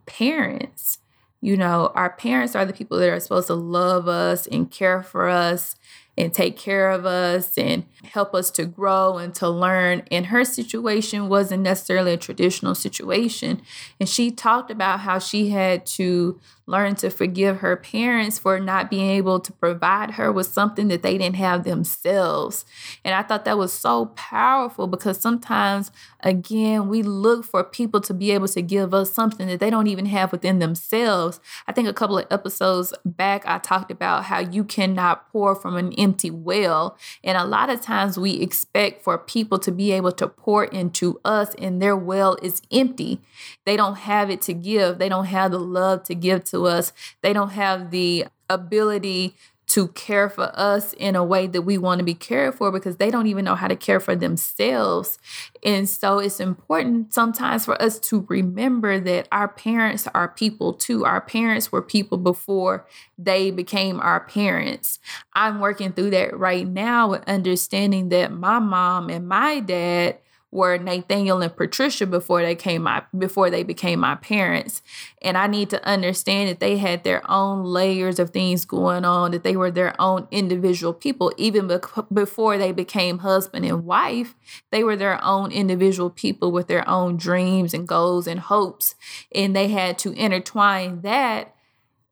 parents. 0.05 0.99
You 1.41 1.55
know, 1.55 1.91
our 1.95 2.09
parents 2.11 2.55
are 2.55 2.65
the 2.65 2.73
people 2.73 2.97
that 2.97 3.09
are 3.09 3.19
supposed 3.19 3.47
to 3.47 3.53
love 3.55 4.07
us 4.07 4.45
and 4.47 4.69
care 4.69 5.01
for 5.01 5.29
us 5.29 5.75
and 6.19 6.33
take 6.33 6.57
care 6.57 6.91
of 6.91 7.05
us 7.05 7.57
and 7.57 7.85
help 8.03 8.35
us 8.35 8.51
to 8.51 8.65
grow 8.65 9.17
and 9.17 9.33
to 9.35 9.49
learn. 9.49 10.03
And 10.11 10.27
her 10.27 10.43
situation 10.43 11.29
wasn't 11.29 11.63
necessarily 11.63 12.13
a 12.13 12.17
traditional 12.17 12.75
situation. 12.75 13.61
And 13.99 14.09
she 14.09 14.29
talked 14.29 14.69
about 14.69 14.99
how 14.99 15.17
she 15.19 15.49
had 15.49 15.85
to 15.87 16.39
learn 16.69 16.93
to 16.93 17.09
forgive 17.09 17.57
her 17.57 17.75
parents 17.75 18.37
for 18.37 18.59
not 18.59 18.91
being 18.91 19.09
able 19.09 19.39
to 19.39 19.51
provide 19.51 20.11
her 20.11 20.31
with 20.31 20.45
something 20.45 20.87
that 20.87 21.01
they 21.01 21.17
didn't 21.17 21.35
have 21.35 21.63
themselves. 21.63 22.63
And 23.03 23.15
I 23.15 23.23
thought 23.23 23.43
that 23.45 23.57
was 23.57 23.73
so 23.73 24.07
powerful 24.07 24.85
because 24.85 25.19
sometimes, 25.19 25.91
again, 26.19 26.87
we 26.87 27.01
look 27.01 27.43
for 27.43 27.63
people 27.63 28.01
to 28.01 28.13
be 28.13 28.29
able 28.31 28.47
to 28.49 28.61
give 28.61 28.93
us 28.93 29.11
something 29.11 29.47
that 29.47 29.59
they 29.59 29.71
don't 29.71 29.87
even 29.87 30.05
have 30.05 30.31
within 30.31 30.59
themselves. 30.59 31.39
I 31.67 31.71
think 31.71 31.87
a 31.87 31.93
couple 31.93 32.19
of 32.19 32.27
episodes 32.29 32.93
back, 33.03 33.43
I 33.47 33.57
talked 33.57 33.89
about 33.89 34.25
how 34.25 34.37
you 34.39 34.63
cannot 34.63 35.31
pour 35.31 35.55
from 35.55 35.75
an 35.75 35.91
empty 36.09 36.31
well. 36.31 36.97
And 37.23 37.37
a 37.37 37.45
lot 37.45 37.69
of 37.69 37.81
times 37.81 38.17
we 38.17 38.33
expect 38.33 39.03
for 39.03 39.17
people 39.17 39.59
to 39.59 39.71
be 39.71 39.91
able 39.91 40.11
to 40.13 40.27
pour 40.27 40.65
into 40.65 41.19
us, 41.23 41.53
and 41.55 41.81
their 41.81 41.95
well 41.95 42.37
is 42.41 42.61
empty. 42.71 43.21
They 43.65 43.77
don't 43.77 43.97
have 43.97 44.29
it 44.29 44.41
to 44.43 44.53
give, 44.53 44.97
they 44.97 45.09
don't 45.09 45.25
have 45.25 45.51
the 45.51 45.59
love 45.59 46.03
to 46.03 46.15
give 46.15 46.43
to 46.45 46.65
us. 46.65 46.91
They 47.21 47.33
don't 47.33 47.51
have 47.51 47.91
the 47.91 48.25
ability 48.49 49.35
to 49.69 49.87
care 49.89 50.29
for 50.29 50.51
us 50.55 50.93
in 50.93 51.15
a 51.15 51.23
way 51.23 51.45
that 51.45 51.61
we 51.61 51.77
want 51.77 51.99
to 51.99 52.03
be 52.03 52.15
cared 52.15 52.55
for 52.55 52.71
because 52.71 52.97
they 52.97 53.11
don't 53.11 53.27
even 53.27 53.45
know 53.45 53.53
how 53.53 53.67
to 53.67 53.75
care 53.75 53.99
for 53.99 54.15
themselves. 54.15 55.19
And 55.63 55.87
so 55.87 56.17
it's 56.17 56.39
important 56.39 57.13
sometimes 57.13 57.65
for 57.65 57.79
us 57.79 57.99
to 57.99 58.25
remember 58.29 58.99
that 58.99 59.27
our 59.31 59.47
parents 59.47 60.07
are 60.15 60.27
people 60.27 60.73
too. 60.73 61.05
Our 61.05 61.21
parents 61.21 61.71
were 61.71 61.83
people 61.83 62.17
before 62.17 62.87
they 63.17 63.51
became 63.51 63.99
our 63.99 64.21
parents. 64.21 64.97
I'm 65.33 65.59
working 65.59 65.93
through 65.93 66.09
that 66.11 66.35
right 66.35 66.67
now 66.67 67.11
with 67.11 67.23
understanding 67.29 68.09
that 68.09 68.31
my 68.31 68.57
mom 68.57 69.09
and 69.09 69.27
my 69.27 69.59
dad 69.59 70.17
were 70.51 70.77
Nathaniel 70.77 71.41
and 71.41 71.55
Patricia 71.55 72.07
before 72.07 72.41
they 72.41 72.55
came 72.55 72.83
my 72.83 73.03
before 73.17 73.49
they 73.49 73.63
became 73.63 73.99
my 73.99 74.15
parents. 74.15 74.81
And 75.21 75.37
I 75.37 75.47
need 75.47 75.69
to 75.69 75.85
understand 75.85 76.49
that 76.49 76.59
they 76.59 76.77
had 76.77 77.03
their 77.03 77.29
own 77.29 77.63
layers 77.63 78.19
of 78.19 78.31
things 78.31 78.65
going 78.65 79.05
on, 79.05 79.31
that 79.31 79.43
they 79.43 79.55
were 79.55 79.71
their 79.71 79.99
own 80.01 80.27
individual 80.31 80.93
people. 80.93 81.31
Even 81.37 81.67
be- 81.67 81.77
before 82.11 82.57
they 82.57 82.71
became 82.71 83.19
husband 83.19 83.65
and 83.65 83.85
wife, 83.85 84.35
they 84.71 84.83
were 84.83 84.95
their 84.95 85.23
own 85.23 85.51
individual 85.51 86.09
people 86.09 86.51
with 86.51 86.67
their 86.67 86.87
own 86.89 87.17
dreams 87.17 87.73
and 87.73 87.87
goals 87.87 88.25
and 88.25 88.39
hopes. 88.39 88.95
And 89.33 89.55
they 89.55 89.67
had 89.67 89.99
to 89.99 90.13
intertwine 90.13 91.01
that 91.01 91.53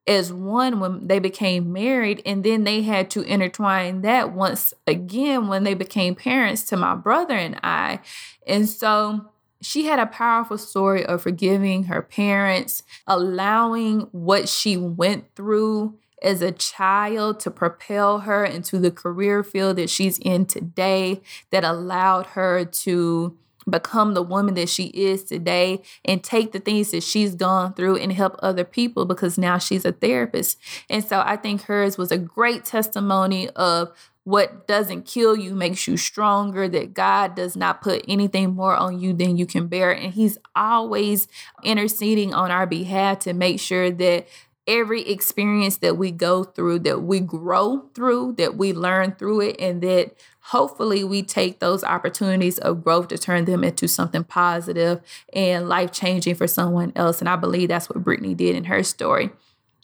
as 0.07 0.31
one 0.31 0.79
when 0.79 1.07
they 1.07 1.19
became 1.19 1.73
married 1.73 2.21
and 2.25 2.43
then 2.43 2.63
they 2.63 2.81
had 2.81 3.09
to 3.11 3.21
intertwine 3.21 4.01
that 4.01 4.31
once 4.31 4.73
again 4.87 5.47
when 5.47 5.63
they 5.63 5.73
became 5.73 6.15
parents 6.15 6.63
to 6.63 6.77
my 6.77 6.95
brother 6.95 7.35
and 7.35 7.59
I. 7.61 7.99
And 8.47 8.69
so 8.69 9.29
she 9.61 9.85
had 9.85 9.99
a 9.99 10.05
powerful 10.05 10.57
story 10.57 11.05
of 11.05 11.21
forgiving 11.21 11.85
her 11.85 12.01
parents, 12.01 12.83
allowing 13.05 14.01
what 14.11 14.47
she 14.47 14.77
went 14.77 15.25
through 15.35 15.97
as 16.23 16.41
a 16.41 16.51
child 16.51 17.39
to 17.41 17.51
propel 17.51 18.19
her 18.19 18.43
into 18.43 18.79
the 18.79 18.91
career 18.91 19.43
field 19.43 19.77
that 19.77 19.89
she's 19.89 20.17
in 20.19 20.45
today, 20.45 21.21
that 21.51 21.63
allowed 21.63 22.27
her 22.27 22.65
to 22.65 23.37
become 23.69 24.13
the 24.13 24.21
woman 24.21 24.55
that 24.55 24.69
she 24.69 24.85
is 24.87 25.23
today 25.23 25.81
and 26.05 26.23
take 26.23 26.51
the 26.51 26.59
things 26.59 26.91
that 26.91 27.03
she's 27.03 27.35
gone 27.35 27.73
through 27.73 27.97
and 27.97 28.13
help 28.13 28.35
other 28.39 28.63
people 28.63 29.05
because 29.05 29.37
now 29.37 29.57
she's 29.57 29.85
a 29.85 29.91
therapist. 29.91 30.57
And 30.89 31.03
so 31.03 31.21
I 31.25 31.35
think 31.37 31.63
hers 31.63 31.97
was 31.97 32.11
a 32.11 32.17
great 32.17 32.65
testimony 32.65 33.49
of 33.49 33.91
what 34.23 34.67
doesn't 34.67 35.05
kill 35.05 35.37
you 35.37 35.55
makes 35.55 35.87
you 35.87 35.95
stronger, 35.95 36.67
that 36.67 36.93
God 36.93 37.33
does 37.33 37.55
not 37.55 37.81
put 37.81 38.03
anything 38.09 38.53
more 38.53 38.75
on 38.75 38.99
you 38.99 39.13
than 39.13 39.37
you 39.37 39.45
can 39.45 39.67
bear. 39.67 39.89
And 39.89 40.13
He's 40.13 40.37
always 40.53 41.29
interceding 41.63 42.33
on 42.33 42.51
our 42.51 42.67
behalf 42.67 43.19
to 43.19 43.33
make 43.33 43.61
sure 43.61 43.89
that 43.89 44.27
every 44.67 45.03
experience 45.09 45.77
that 45.77 45.97
we 45.97 46.11
go 46.11 46.43
through, 46.43 46.79
that 46.79 47.03
we 47.03 47.21
grow 47.21 47.89
through, 47.95 48.33
that 48.33 48.57
we 48.57 48.73
learn 48.73 49.13
through 49.13 49.41
it, 49.41 49.55
and 49.61 49.81
that 49.81 50.13
hopefully 50.47 51.03
we 51.03 51.21
take 51.21 51.59
those 51.59 51.83
opportunities 51.83 52.57
of 52.59 52.83
growth 52.83 53.09
to 53.09 53.17
turn 53.17 53.43
them 53.45 53.63
into 53.63 53.87
something 53.87 54.23
positive 54.23 55.01
and 55.33 55.67
life 55.67 55.91
changing 55.91 56.35
for 56.35 56.47
someone 56.47 56.93
else. 56.95 57.19
And 57.19 57.27
I 57.27 57.35
believe 57.35 57.67
that's 57.67 57.89
what 57.89 58.03
Brittany 58.03 58.33
did 58.33 58.55
in 58.55 58.65
her 58.65 58.81
story. 58.81 59.29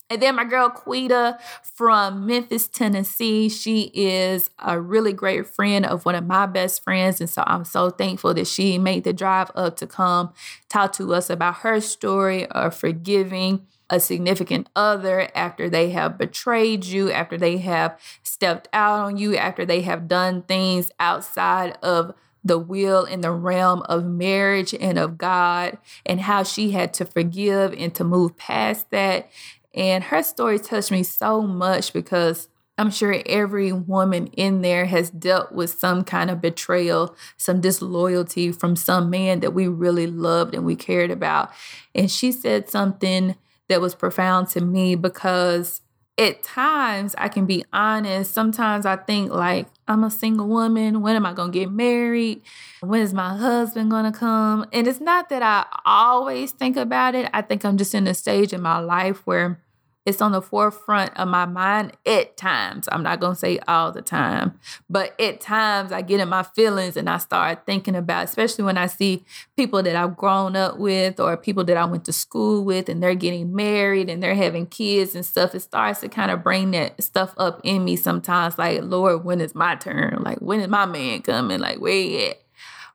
And 0.09 0.21
then 0.21 0.35
my 0.35 0.45
girl 0.45 0.69
Quita 0.69 1.37
from 1.63 2.25
Memphis, 2.27 2.67
Tennessee. 2.67 3.49
She 3.49 3.91
is 3.93 4.49
a 4.59 4.79
really 4.79 5.11
great 5.11 5.47
friend 5.47 5.85
of 5.85 6.05
one 6.05 6.15
of 6.15 6.25
my 6.25 6.45
best 6.45 6.83
friends. 6.83 7.19
And 7.19 7.29
so 7.29 7.43
I'm 7.45 7.65
so 7.65 7.89
thankful 7.89 8.33
that 8.35 8.47
she 8.47 8.77
made 8.77 9.03
the 9.03 9.13
drive 9.13 9.51
up 9.55 9.75
to 9.77 9.87
come 9.87 10.33
talk 10.69 10.93
to 10.93 11.13
us 11.13 11.29
about 11.29 11.55
her 11.55 11.81
story 11.81 12.45
of 12.47 12.75
forgiving 12.75 13.65
a 13.89 13.99
significant 13.99 14.69
other 14.75 15.29
after 15.35 15.69
they 15.69 15.91
have 15.91 16.17
betrayed 16.17 16.85
you, 16.85 17.11
after 17.11 17.37
they 17.37 17.57
have 17.57 17.99
stepped 18.23 18.67
out 18.73 18.99
on 18.99 19.17
you, 19.17 19.35
after 19.35 19.65
they 19.65 19.81
have 19.81 20.07
done 20.07 20.41
things 20.43 20.91
outside 20.99 21.77
of 21.83 22.13
the 22.43 22.59
will 22.59 23.05
in 23.05 23.21
the 23.21 23.31
realm 23.31 23.81
of 23.83 24.05
marriage 24.05 24.73
and 24.73 24.97
of 24.97 25.17
God, 25.17 25.77
and 26.05 26.21
how 26.21 26.43
she 26.43 26.71
had 26.71 26.93
to 26.95 27.05
forgive 27.05 27.73
and 27.73 27.93
to 27.95 28.03
move 28.03 28.37
past 28.37 28.89
that. 28.89 29.29
And 29.73 30.05
her 30.05 30.21
story 30.21 30.59
touched 30.59 30.91
me 30.91 31.03
so 31.03 31.41
much 31.41 31.93
because 31.93 32.49
I'm 32.77 32.89
sure 32.89 33.21
every 33.27 33.71
woman 33.71 34.27
in 34.27 34.61
there 34.61 34.85
has 34.85 35.09
dealt 35.11 35.51
with 35.51 35.77
some 35.77 36.03
kind 36.03 36.29
of 36.31 36.41
betrayal, 36.41 37.15
some 37.37 37.61
disloyalty 37.61 38.51
from 38.51 38.75
some 38.75 39.09
man 39.09 39.41
that 39.41 39.53
we 39.53 39.67
really 39.67 40.07
loved 40.07 40.55
and 40.55 40.65
we 40.65 40.75
cared 40.75 41.11
about. 41.11 41.51
And 41.93 42.09
she 42.09 42.31
said 42.31 42.69
something 42.69 43.35
that 43.69 43.81
was 43.81 43.95
profound 43.95 44.49
to 44.49 44.61
me 44.61 44.95
because 44.95 45.81
at 46.17 46.43
times 46.43 47.15
I 47.17 47.27
can 47.27 47.45
be 47.45 47.65
honest. 47.73 48.33
Sometimes 48.33 48.85
I 48.85 48.97
think 48.97 49.31
like 49.31 49.67
I'm 49.87 50.03
a 50.03 50.11
single 50.11 50.47
woman. 50.47 51.01
When 51.01 51.15
am 51.15 51.25
I 51.25 51.33
to 51.33 51.49
get 51.49 51.71
married? 51.71 52.41
When 52.81 53.01
is 53.01 53.13
my 53.13 53.35
husband 53.35 53.89
to 53.91 54.11
come? 54.17 54.65
And 54.71 54.87
it's 54.87 54.99
not 55.01 55.29
that 55.29 55.41
I 55.41 55.65
always 55.85 56.51
think 56.51 56.77
about 56.77 57.15
it. 57.15 57.29
I 57.33 57.41
think 57.41 57.65
I'm 57.65 57.77
just 57.77 57.95
in 57.95 58.07
a 58.07 58.13
stage 58.13 58.53
in 58.53 58.61
my 58.61 58.79
life 58.79 59.25
where 59.25 59.62
it's 60.05 60.21
on 60.21 60.33
the 60.33 60.41
forefront 60.41 61.15
of 61.17 61.27
my 61.29 61.45
mind 61.45 61.93
at 62.05 62.35
times. 62.35 62.89
I'm 62.91 63.03
not 63.03 63.21
going 63.21 63.33
to 63.33 63.39
say 63.39 63.59
all 63.67 63.91
the 63.91 64.01
time, 64.01 64.59
but 64.89 65.19
at 65.19 65.39
times 65.39 65.91
I 65.91 66.01
get 66.01 66.19
in 66.19 66.27
my 66.27 66.43
feelings 66.43 66.97
and 66.97 67.09
I 67.09 67.17
start 67.19 67.65
thinking 67.65 67.95
about, 67.95 68.25
especially 68.25 68.65
when 68.65 68.77
I 68.77 68.87
see 68.87 69.23
people 69.55 69.81
that 69.83 69.95
I've 69.95 70.17
grown 70.17 70.55
up 70.55 70.77
with 70.77 71.19
or 71.19 71.37
people 71.37 71.63
that 71.65 71.77
I 71.77 71.85
went 71.85 72.03
to 72.05 72.13
school 72.13 72.65
with 72.65 72.89
and 72.89 73.01
they're 73.01 73.15
getting 73.15 73.55
married 73.55 74.09
and 74.09 74.21
they're 74.21 74.35
having 74.35 74.65
kids 74.65 75.15
and 75.15 75.25
stuff. 75.25 75.55
It 75.55 75.61
starts 75.61 76.01
to 76.01 76.09
kind 76.09 76.31
of 76.31 76.43
bring 76.43 76.71
that 76.71 77.01
stuff 77.01 77.33
up 77.37 77.61
in 77.63 77.85
me 77.85 77.95
sometimes. 77.95 78.57
Like, 78.57 78.81
Lord, 78.83 79.23
when 79.23 79.39
is 79.39 79.55
my 79.55 79.75
turn? 79.75 80.21
Like, 80.21 80.39
when 80.39 80.59
is 80.59 80.67
my 80.67 80.85
man 80.85 81.21
coming? 81.21 81.59
Like, 81.59 81.79
where 81.79 82.29
at? 82.29 82.41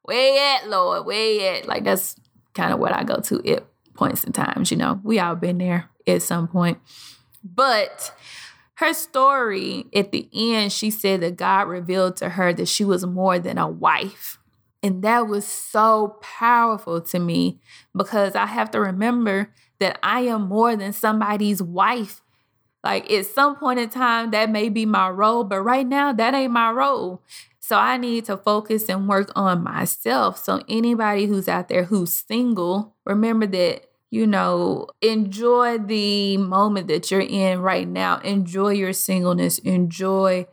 Where 0.03 0.57
at, 0.57 0.69
Lord? 0.69 1.07
Where 1.07 1.57
at? 1.57 1.67
Like, 1.67 1.85
that's 1.85 2.17
kind 2.53 2.73
of 2.73 2.79
what 2.79 2.93
I 2.93 3.05
go 3.05 3.21
to 3.21 3.47
at 3.51 3.65
points 3.95 4.25
in 4.25 4.33
times, 4.33 4.71
you 4.71 4.77
know. 4.77 5.01
We 5.03 5.19
all 5.19 5.35
been 5.35 5.59
there 5.59 5.89
at 6.09 6.23
some 6.23 6.49
point. 6.49 6.79
But 7.45 8.13
her 8.75 8.93
story 8.93 9.87
at 9.95 10.13
the 10.13 10.29
end, 10.33 10.73
she 10.73 10.91
said 10.91 11.21
that 11.21 11.37
God 11.37 11.69
revealed 11.69 12.17
to 12.19 12.31
her 12.31 12.53
that 12.53 12.69
she 12.69 12.85
was 12.85 13.05
more 13.05 13.39
than 13.39 13.59
a 13.59 13.69
wife. 13.69 14.39
And 14.83 15.03
that 15.03 15.27
was 15.27 15.45
so 15.45 16.19
powerful 16.21 17.01
to 17.01 17.19
me 17.19 17.59
because 17.97 18.37
I 18.37 18.47
have 18.47 18.71
to 18.73 18.81
remember 18.81 19.53
that 19.81 19.99
I 20.03 20.21
am 20.21 20.49
more 20.49 20.77
than 20.77 20.93
somebody's 20.93 21.61
wife. 21.63 22.23
Like 22.85 23.11
at 23.11 23.27
some 23.27 23.57
point 23.57 23.81
in 23.81 23.91
time, 23.91 24.31
that 24.31 24.51
may 24.51 24.69
be 24.69 24.87
my 24.87 25.09
role, 25.09 25.43
but 25.43 25.63
right 25.63 25.87
now, 25.87 26.13
that 26.13 26.35
ain't 26.35 26.53
my 26.53 26.71
role. 26.71 27.23
So 27.59 27.77
I 27.77 27.97
need 27.97 28.25
to 28.27 28.37
focus 28.37 28.89
and 28.89 29.09
work 29.09 29.31
on 29.35 29.63
myself. 29.63 30.43
So 30.43 30.63
anybody 30.69 31.27
who's 31.27 31.49
out 31.49 31.69
there 31.69 31.85
who's 31.85 32.13
single, 32.13 32.95
remember 33.05 33.47
that 33.49 33.88
you 34.11 34.27
know, 34.27 34.89
enjoy 35.03 35.79
the 35.79 36.37
moment 36.39 36.89
that 36.89 37.11
you're 37.11 37.21
in 37.21 37.61
right 37.61 37.87
now. 37.87 38.19
Enjoy 38.19 38.71
your 38.71 38.93
singleness. 38.93 39.59
Enjoy 39.59 40.47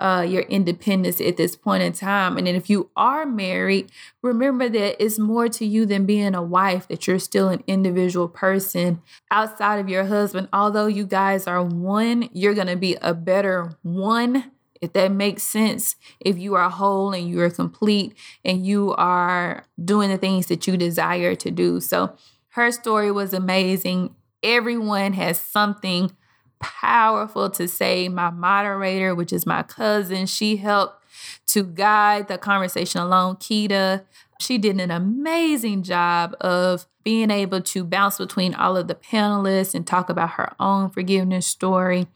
uh, 0.00 0.26
your 0.26 0.42
independence 0.42 1.20
at 1.20 1.36
this 1.36 1.54
point 1.54 1.82
in 1.82 1.92
time. 1.92 2.38
And 2.38 2.46
then 2.46 2.54
if 2.54 2.70
you 2.70 2.88
are 2.96 3.26
married, 3.26 3.92
remember 4.22 4.68
that 4.68 5.02
it's 5.02 5.18
more 5.18 5.48
to 5.50 5.66
you 5.66 5.84
than 5.84 6.06
being 6.06 6.34
a 6.34 6.42
wife, 6.42 6.88
that 6.88 7.06
you're 7.06 7.18
still 7.18 7.48
an 7.50 7.62
individual 7.66 8.26
person 8.26 9.02
outside 9.30 9.78
of 9.78 9.90
your 9.90 10.04
husband. 10.04 10.48
Although 10.52 10.86
you 10.86 11.04
guys 11.04 11.46
are 11.46 11.62
one, 11.62 12.30
you're 12.32 12.54
going 12.54 12.66
to 12.68 12.76
be 12.76 12.96
a 13.02 13.12
better 13.12 13.76
one. 13.82 14.50
If 14.80 14.94
that 14.94 15.12
makes 15.12 15.42
sense, 15.42 15.96
if 16.20 16.38
you 16.38 16.54
are 16.54 16.70
whole 16.70 17.12
and 17.12 17.28
you 17.28 17.38
are 17.42 17.50
complete 17.50 18.16
and 18.42 18.64
you 18.64 18.94
are 18.94 19.64
doing 19.84 20.08
the 20.08 20.16
things 20.16 20.46
that 20.46 20.66
you 20.66 20.78
desire 20.78 21.34
to 21.34 21.50
do. 21.50 21.80
So, 21.80 22.16
her 22.50 22.70
story 22.72 23.10
was 23.10 23.32
amazing. 23.32 24.14
Everyone 24.42 25.12
has 25.12 25.38
something 25.38 26.12
powerful 26.60 27.50
to 27.50 27.68
say. 27.68 28.08
My 28.08 28.30
moderator, 28.30 29.14
which 29.14 29.32
is 29.32 29.46
my 29.46 29.62
cousin, 29.62 30.26
she 30.26 30.56
helped 30.56 31.04
to 31.48 31.64
guide 31.64 32.28
the 32.28 32.38
conversation 32.38 33.00
along. 33.00 33.36
Kita, 33.36 34.04
she 34.40 34.58
did 34.58 34.80
an 34.80 34.90
amazing 34.90 35.82
job 35.82 36.34
of 36.40 36.86
being 37.04 37.30
able 37.30 37.60
to 37.60 37.84
bounce 37.84 38.18
between 38.18 38.54
all 38.54 38.76
of 38.76 38.88
the 38.88 38.94
panelists 38.94 39.74
and 39.74 39.86
talk 39.86 40.10
about 40.10 40.30
her 40.30 40.52
own 40.60 40.90
forgiveness 40.90 41.46
story. 41.46 42.06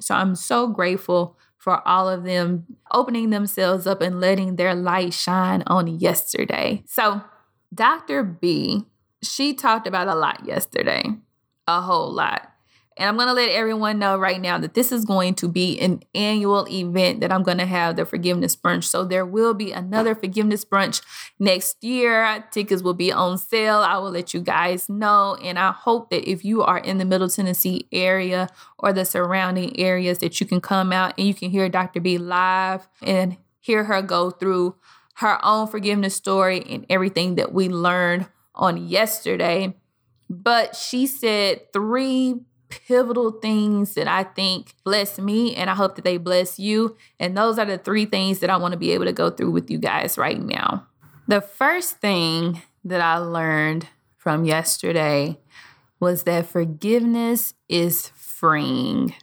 So 0.00 0.14
I'm 0.14 0.34
so 0.34 0.68
grateful 0.68 1.36
for 1.56 1.86
all 1.86 2.08
of 2.08 2.24
them 2.24 2.66
opening 2.90 3.30
themselves 3.30 3.86
up 3.86 4.00
and 4.00 4.20
letting 4.20 4.56
their 4.56 4.74
light 4.74 5.14
shine 5.14 5.62
on 5.66 5.86
yesterday. 5.86 6.82
So, 6.86 7.22
Dr. 7.72 8.22
B, 8.22 8.86
she 9.22 9.54
talked 9.54 9.86
about 9.86 10.08
a 10.08 10.14
lot 10.14 10.44
yesterday, 10.46 11.04
a 11.66 11.80
whole 11.80 12.12
lot. 12.12 12.48
And 12.96 13.08
I'm 13.08 13.16
going 13.16 13.28
to 13.28 13.32
let 13.32 13.50
everyone 13.50 13.98
know 13.98 14.18
right 14.18 14.40
now 14.40 14.58
that 14.58 14.74
this 14.74 14.92
is 14.92 15.06
going 15.06 15.34
to 15.36 15.48
be 15.48 15.80
an 15.80 16.02
annual 16.14 16.68
event 16.68 17.20
that 17.20 17.32
I'm 17.32 17.42
going 17.42 17.58
to 17.58 17.66
have 17.66 17.96
the 17.96 18.04
forgiveness 18.04 18.54
brunch. 18.54 18.84
So 18.84 19.04
there 19.04 19.24
will 19.24 19.54
be 19.54 19.72
another 19.72 20.14
forgiveness 20.14 20.64
brunch 20.64 21.00
next 21.38 21.82
year. 21.82 22.44
Tickets 22.50 22.82
will 22.82 22.94
be 22.94 23.10
on 23.10 23.38
sale. 23.38 23.78
I 23.78 23.96
will 23.96 24.10
let 24.10 24.34
you 24.34 24.40
guys 24.40 24.90
know. 24.90 25.38
And 25.42 25.58
I 25.58 25.72
hope 25.72 26.10
that 26.10 26.28
if 26.30 26.44
you 26.44 26.62
are 26.62 26.78
in 26.78 26.98
the 26.98 27.06
Middle 27.06 27.30
Tennessee 27.30 27.88
area 27.92 28.48
or 28.78 28.92
the 28.92 29.06
surrounding 29.06 29.78
areas, 29.80 30.18
that 30.18 30.38
you 30.38 30.46
can 30.46 30.60
come 30.60 30.92
out 30.92 31.14
and 31.16 31.26
you 31.26 31.34
can 31.34 31.50
hear 31.50 31.70
Dr. 31.70 32.00
B 32.00 32.18
live 32.18 32.88
and 33.00 33.38
hear 33.60 33.84
her 33.84 34.02
go 34.02 34.30
through 34.30 34.74
her 35.14 35.42
own 35.44 35.66
forgiveness 35.66 36.14
story 36.14 36.62
and 36.68 36.84
everything 36.90 37.36
that 37.36 37.54
we 37.54 37.68
learned 37.68 38.26
on 38.54 38.88
yesterday. 38.88 39.74
But 40.28 40.74
she 40.76 41.06
said 41.06 41.72
three 41.72 42.40
pivotal 42.68 43.32
things 43.32 43.94
that 43.94 44.08
I 44.08 44.24
think 44.24 44.74
bless 44.84 45.18
me, 45.18 45.54
and 45.54 45.68
I 45.68 45.74
hope 45.74 45.96
that 45.96 46.04
they 46.04 46.16
bless 46.16 46.58
you. 46.58 46.96
And 47.20 47.36
those 47.36 47.58
are 47.58 47.66
the 47.66 47.78
three 47.78 48.06
things 48.06 48.38
that 48.40 48.50
I 48.50 48.56
want 48.56 48.72
to 48.72 48.78
be 48.78 48.92
able 48.92 49.04
to 49.04 49.12
go 49.12 49.30
through 49.30 49.50
with 49.50 49.70
you 49.70 49.78
guys 49.78 50.16
right 50.16 50.40
now. 50.40 50.86
The 51.28 51.40
first 51.40 51.98
thing 51.98 52.62
that 52.84 53.00
I 53.00 53.18
learned 53.18 53.88
from 54.16 54.44
yesterday 54.44 55.38
was 56.00 56.24
that 56.24 56.46
forgiveness 56.46 57.54
is 57.68 58.08
freeing. 58.16 59.14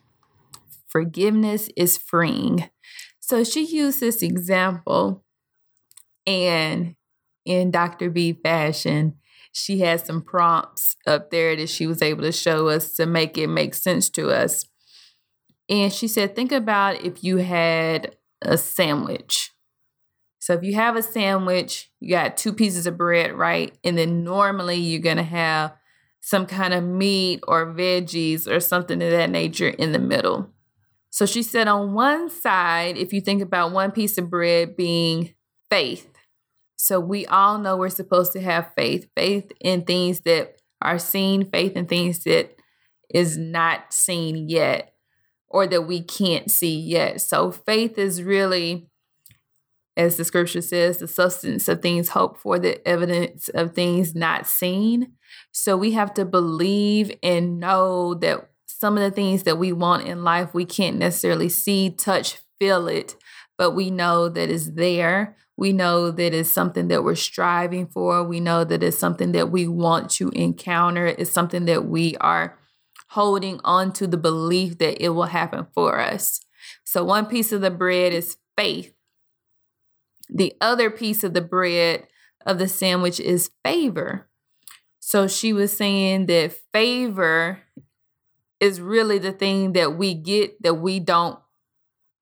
Forgiveness 0.87 1.69
is 1.75 1.97
freeing. 1.97 2.69
So 3.19 3.43
she 3.43 3.65
used 3.65 3.99
this 3.99 4.21
example, 4.21 5.23
and 6.25 6.95
in 7.45 7.71
Dr. 7.71 8.09
B 8.09 8.33
fashion, 8.33 9.15
she 9.51 9.79
had 9.79 10.05
some 10.05 10.21
prompts 10.21 10.95
up 11.07 11.31
there 11.31 11.55
that 11.55 11.69
she 11.69 11.87
was 11.87 12.01
able 12.01 12.23
to 12.23 12.31
show 12.31 12.67
us 12.69 12.93
to 12.93 13.05
make 13.05 13.37
it 13.37 13.47
make 13.47 13.73
sense 13.73 14.09
to 14.11 14.29
us. 14.29 14.65
And 15.67 15.93
she 15.93 16.07
said, 16.07 16.35
think 16.35 16.51
about 16.51 17.03
if 17.03 17.23
you 17.23 17.37
had 17.37 18.15
a 18.41 18.57
sandwich. 18.57 19.51
So 20.39 20.53
if 20.53 20.63
you 20.63 20.75
have 20.75 20.95
a 20.95 21.03
sandwich, 21.03 21.91
you 21.99 22.09
got 22.11 22.37
two 22.37 22.53
pieces 22.53 22.87
of 22.87 22.97
bread, 22.97 23.33
right? 23.33 23.77
And 23.83 23.97
then 23.97 24.23
normally 24.23 24.77
you're 24.77 25.01
going 25.01 25.17
to 25.17 25.23
have 25.23 25.73
some 26.21 26.45
kind 26.45 26.73
of 26.73 26.83
meat 26.83 27.41
or 27.47 27.73
veggies 27.73 28.47
or 28.49 28.59
something 28.59 29.01
of 29.01 29.11
that 29.11 29.29
nature 29.29 29.69
in 29.69 29.91
the 29.91 29.99
middle. 29.99 30.49
So 31.11 31.25
she 31.25 31.43
said, 31.43 31.67
on 31.67 31.93
one 31.93 32.29
side, 32.29 32.97
if 32.97 33.13
you 33.13 33.21
think 33.21 33.41
about 33.41 33.71
one 33.71 33.91
piece 33.91 34.17
of 34.17 34.29
bread 34.29 34.75
being 34.75 35.33
faith, 35.69 36.07
so 36.81 36.97
we 36.97 37.25
all 37.25 37.57
know 37.57 37.75
we're 37.75 37.89
supposed 37.89 38.31
to 38.31 38.41
have 38.41 38.71
faith, 38.73 39.09
faith 39.13 39.51
in 39.59 39.83
things 39.83 40.21
that 40.21 40.55
are 40.81 40.97
seen, 40.97 41.43
faith 41.43 41.73
in 41.73 41.87
things 41.87 42.23
that 42.23 42.55
is 43.13 43.37
not 43.37 43.93
seen 43.93 44.47
yet 44.47 44.93
or 45.49 45.67
that 45.67 45.81
we 45.81 46.01
can't 46.01 46.49
see 46.49 46.79
yet. 46.79 47.19
So 47.19 47.51
faith 47.51 47.97
is 47.97 48.23
really 48.23 48.87
as 49.97 50.15
the 50.15 50.23
scripture 50.23 50.61
says, 50.61 50.99
the 50.99 51.07
substance 51.09 51.67
of 51.67 51.81
things 51.81 52.09
hoped 52.09 52.39
for, 52.39 52.57
the 52.57 52.87
evidence 52.87 53.49
of 53.49 53.75
things 53.75 54.15
not 54.15 54.47
seen. 54.47 55.11
So 55.51 55.75
we 55.75 55.91
have 55.91 56.13
to 56.13 56.23
believe 56.23 57.11
and 57.21 57.59
know 57.59 58.13
that 58.13 58.49
some 58.65 58.97
of 58.97 59.03
the 59.03 59.11
things 59.11 59.43
that 59.43 59.57
we 59.57 59.73
want 59.73 60.07
in 60.07 60.23
life, 60.23 60.53
we 60.53 60.63
can't 60.63 60.97
necessarily 60.97 61.49
see, 61.49 61.89
touch, 61.89 62.37
feel 62.57 62.87
it, 62.87 63.17
but 63.57 63.71
we 63.71 63.91
know 63.91 64.29
that 64.29 64.49
it's 64.49 64.69
there. 64.69 65.35
We 65.59 65.73
know 65.73 66.09
that 66.09 66.33
it's 66.33 66.49
something 66.49 66.87
that 66.87 67.03
we're 67.03 67.15
striving 67.15 67.87
for. 67.87 68.23
We 68.23 68.39
know 68.39 68.63
that 68.63 68.81
it's 68.81 68.97
something 68.97 69.33
that 69.33 69.51
we 69.51 69.67
want 69.67 70.09
to 70.11 70.29
encounter. 70.29 71.05
It's 71.05 71.31
something 71.31 71.65
that 71.65 71.83
we 71.83 72.15
are 72.21 72.57
holding 73.09 73.59
on 73.65 73.91
to 73.93 74.07
the 74.07 74.15
belief 74.15 74.77
that 74.77 75.03
it 75.03 75.09
will 75.09 75.25
happen 75.25 75.67
for 75.73 75.99
us. 75.99 76.39
So, 76.85 77.03
one 77.03 77.25
piece 77.25 77.51
of 77.51 77.59
the 77.59 77.71
bread 77.71 78.13
is 78.13 78.37
faith. 78.55 78.95
The 80.29 80.53
other 80.61 80.89
piece 80.89 81.25
of 81.25 81.33
the 81.33 81.41
bread 81.41 82.07
of 82.45 82.57
the 82.57 82.69
sandwich 82.69 83.19
is 83.19 83.51
favor. 83.61 84.29
So, 85.01 85.27
she 85.27 85.51
was 85.51 85.75
saying 85.75 86.27
that 86.27 86.53
favor 86.71 87.59
is 88.61 88.79
really 88.79 89.17
the 89.17 89.33
thing 89.33 89.73
that 89.73 89.97
we 89.97 90.13
get 90.13 90.63
that 90.63 90.75
we 90.75 91.01
don't 91.01 91.37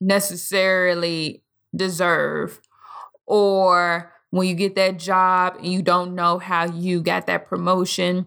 necessarily 0.01 1.43
deserve 1.75 2.61
or 3.27 4.11
when 4.31 4.47
you 4.47 4.55
get 4.55 4.75
that 4.75 4.97
job 4.97 5.57
and 5.57 5.67
you 5.67 5.81
don't 5.81 6.15
know 6.15 6.39
how 6.39 6.65
you 6.65 7.01
got 7.01 7.27
that 7.27 7.47
promotion 7.47 8.25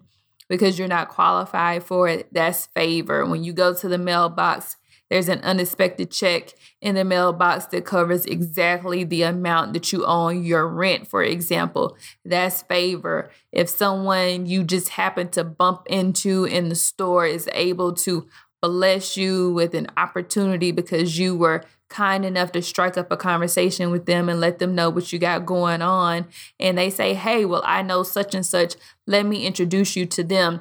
because 0.49 0.79
you're 0.79 0.89
not 0.89 1.09
qualified 1.09 1.83
for 1.83 2.09
it, 2.09 2.33
that's 2.33 2.67
favor. 2.67 3.25
When 3.27 3.43
you 3.43 3.53
go 3.53 3.75
to 3.75 3.89
the 3.89 3.99
mailbox, 3.99 4.77
there's 5.09 5.29
an 5.29 5.41
unexpected 5.41 6.11
check 6.11 6.55
in 6.81 6.95
the 6.95 7.05
mailbox 7.05 7.67
that 7.67 7.85
covers 7.85 8.25
exactly 8.27 9.03
the 9.03 9.23
amount 9.23 9.73
that 9.73 9.93
you 9.93 10.05
owe 10.05 10.29
on 10.29 10.45
your 10.45 10.69
rent, 10.69 11.09
for 11.09 11.23
example. 11.23 11.97
That's 12.25 12.63
favor. 12.63 13.31
If 13.51 13.69
someone 13.69 14.47
you 14.47 14.63
just 14.63 14.91
happen 14.91 15.29
to 15.31 15.43
bump 15.43 15.83
into 15.87 16.45
in 16.45 16.69
the 16.69 16.77
store 16.77 17.27
is 17.27 17.49
able 17.53 17.93
to 17.95 18.29
bless 18.63 19.17
you 19.17 19.53
with 19.53 19.75
an 19.75 19.89
opportunity 19.97 20.71
because 20.71 21.19
you 21.19 21.35
were 21.35 21.65
kind 21.91 22.25
enough 22.25 22.53
to 22.53 22.63
strike 22.63 22.97
up 22.97 23.13
a 23.13 23.17
conversation 23.17 23.91
with 23.91 24.07
them 24.07 24.29
and 24.29 24.41
let 24.41 24.59
them 24.61 24.75
know 24.75 24.89
what 24.89 25.13
you 25.13 25.19
got 25.19 25.45
going 25.45 25.83
on. 25.83 26.27
And 26.59 26.79
they 26.79 26.89
say, 26.89 27.15
hey, 27.15 27.45
well, 27.45 27.63
I 27.67 27.83
know 27.83 28.05
such 28.05 28.35
and 28.35 28.47
such. 28.47 28.77
Let 29.07 29.27
me 29.27 29.45
introduce 29.45 29.97
you 29.97 30.07
to 30.07 30.25
them. 30.25 30.61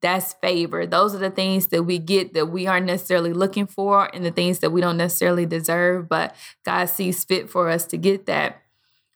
That's 0.00 0.34
favor. 0.34 0.86
Those 0.86 1.14
are 1.14 1.18
the 1.18 1.30
things 1.30 1.66
that 1.66 1.82
we 1.82 1.98
get 1.98 2.32
that 2.34 2.46
we 2.46 2.68
aren't 2.68 2.86
necessarily 2.86 3.32
looking 3.32 3.66
for 3.66 4.08
and 4.14 4.24
the 4.24 4.30
things 4.30 4.60
that 4.60 4.70
we 4.70 4.80
don't 4.80 4.96
necessarily 4.96 5.44
deserve, 5.44 6.08
but 6.08 6.34
God 6.64 6.86
sees 6.86 7.24
fit 7.24 7.50
for 7.50 7.68
us 7.68 7.84
to 7.86 7.98
get 7.98 8.26
that. 8.26 8.62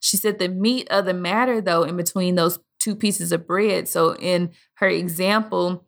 She 0.00 0.16
said 0.16 0.40
the 0.40 0.48
meat 0.48 0.88
of 0.90 1.04
the 1.04 1.14
matter, 1.14 1.60
though, 1.60 1.84
in 1.84 1.96
between 1.96 2.34
those 2.34 2.58
two 2.80 2.96
pieces 2.96 3.30
of 3.30 3.46
bread. 3.46 3.86
So 3.86 4.16
in 4.16 4.50
her 4.74 4.88
example, 4.88 5.84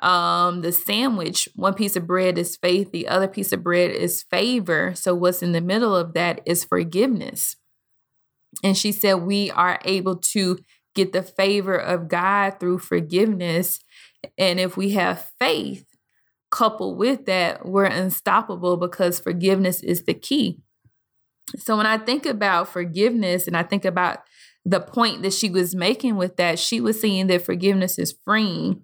um 0.00 0.62
the 0.62 0.72
sandwich 0.72 1.48
one 1.54 1.74
piece 1.74 1.96
of 1.96 2.06
bread 2.06 2.36
is 2.38 2.56
faith 2.56 2.90
the 2.92 3.06
other 3.06 3.28
piece 3.28 3.52
of 3.52 3.62
bread 3.62 3.90
is 3.90 4.24
favor 4.24 4.92
so 4.94 5.14
what's 5.14 5.42
in 5.42 5.52
the 5.52 5.60
middle 5.60 5.94
of 5.94 6.14
that 6.14 6.40
is 6.44 6.64
forgiveness 6.64 7.56
and 8.62 8.76
she 8.76 8.92
said 8.92 9.14
we 9.14 9.50
are 9.52 9.78
able 9.84 10.16
to 10.16 10.58
get 10.94 11.12
the 11.12 11.22
favor 11.22 11.76
of 11.76 12.08
god 12.08 12.58
through 12.58 12.78
forgiveness 12.78 13.80
and 14.38 14.58
if 14.58 14.76
we 14.76 14.92
have 14.92 15.30
faith 15.38 15.84
coupled 16.54 16.96
with 16.96 17.26
that, 17.26 17.66
we're 17.66 17.84
unstoppable 17.84 18.76
because 18.76 19.18
forgiveness 19.18 19.82
is 19.82 20.04
the 20.04 20.14
key. 20.14 20.60
So 21.58 21.76
when 21.76 21.86
I 21.86 21.98
think 21.98 22.24
about 22.26 22.68
forgiveness 22.68 23.48
and 23.48 23.56
I 23.56 23.64
think 23.64 23.84
about 23.84 24.20
the 24.64 24.78
point 24.78 25.22
that 25.22 25.32
she 25.32 25.50
was 25.50 25.74
making 25.74 26.14
with 26.14 26.36
that, 26.36 26.60
she 26.60 26.80
was 26.80 27.00
saying 27.00 27.26
that 27.26 27.44
forgiveness 27.44 27.98
is 27.98 28.14
freeing. 28.24 28.82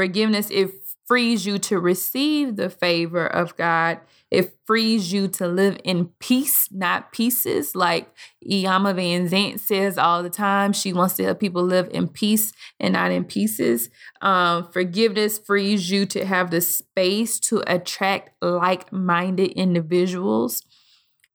Forgiveness, 0.00 0.48
it 0.50 0.70
frees 1.06 1.44
you 1.44 1.58
to 1.58 1.78
receive 1.78 2.56
the 2.56 2.70
favor 2.70 3.26
of 3.26 3.54
God. 3.54 4.00
It 4.30 4.56
frees 4.66 5.12
you 5.12 5.28
to 5.28 5.46
live 5.46 5.78
in 5.84 6.06
peace, 6.20 6.68
not 6.72 7.12
pieces. 7.12 7.76
Like 7.76 8.08
Iyanla 8.50 8.94
Vanzant 8.94 9.60
says 9.60 9.98
all 9.98 10.22
the 10.22 10.30
time, 10.30 10.72
she 10.72 10.94
wants 10.94 11.16
to 11.16 11.24
help 11.24 11.38
people 11.38 11.62
live 11.62 11.90
in 11.92 12.08
peace 12.08 12.50
and 12.80 12.94
not 12.94 13.10
in 13.10 13.24
pieces. 13.24 13.90
Um, 14.22 14.72
forgiveness 14.72 15.36
frees 15.36 15.90
you 15.90 16.06
to 16.06 16.24
have 16.24 16.50
the 16.50 16.62
space 16.62 17.38
to 17.40 17.62
attract 17.66 18.42
like 18.42 18.90
minded 18.90 19.50
individuals. 19.50 20.62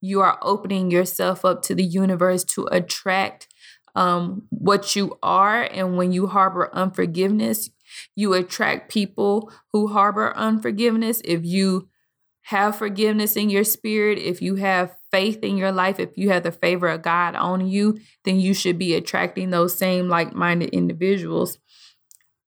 You 0.01 0.21
are 0.21 0.39
opening 0.41 0.89
yourself 0.89 1.45
up 1.45 1.61
to 1.63 1.75
the 1.75 1.83
universe 1.83 2.43
to 2.45 2.67
attract 2.71 3.47
um, 3.93 4.47
what 4.49 4.95
you 4.95 5.19
are. 5.21 5.61
And 5.61 5.97
when 5.97 6.11
you 6.11 6.25
harbor 6.25 6.69
unforgiveness, 6.73 7.69
you 8.15 8.33
attract 8.33 8.91
people 8.91 9.51
who 9.71 9.87
harbor 9.87 10.35
unforgiveness. 10.35 11.21
If 11.23 11.45
you 11.45 11.89
have 12.43 12.75
forgiveness 12.75 13.35
in 13.35 13.49
your 13.49 13.63
spirit, 13.63 14.19
if 14.19 14.41
you 14.41 14.55
have 14.55 14.95
faith 15.11 15.43
in 15.43 15.57
your 15.57 15.71
life, 15.71 15.99
if 15.99 16.15
you 16.15 16.29
have 16.29 16.43
the 16.43 16.51
favor 16.51 16.87
of 16.87 17.01
God 17.01 17.35
on 17.35 17.67
you, 17.67 17.97
then 18.23 18.39
you 18.39 18.53
should 18.53 18.77
be 18.77 18.93
attracting 18.93 19.49
those 19.49 19.77
same 19.77 20.09
like 20.09 20.33
minded 20.33 20.69
individuals. 20.69 21.57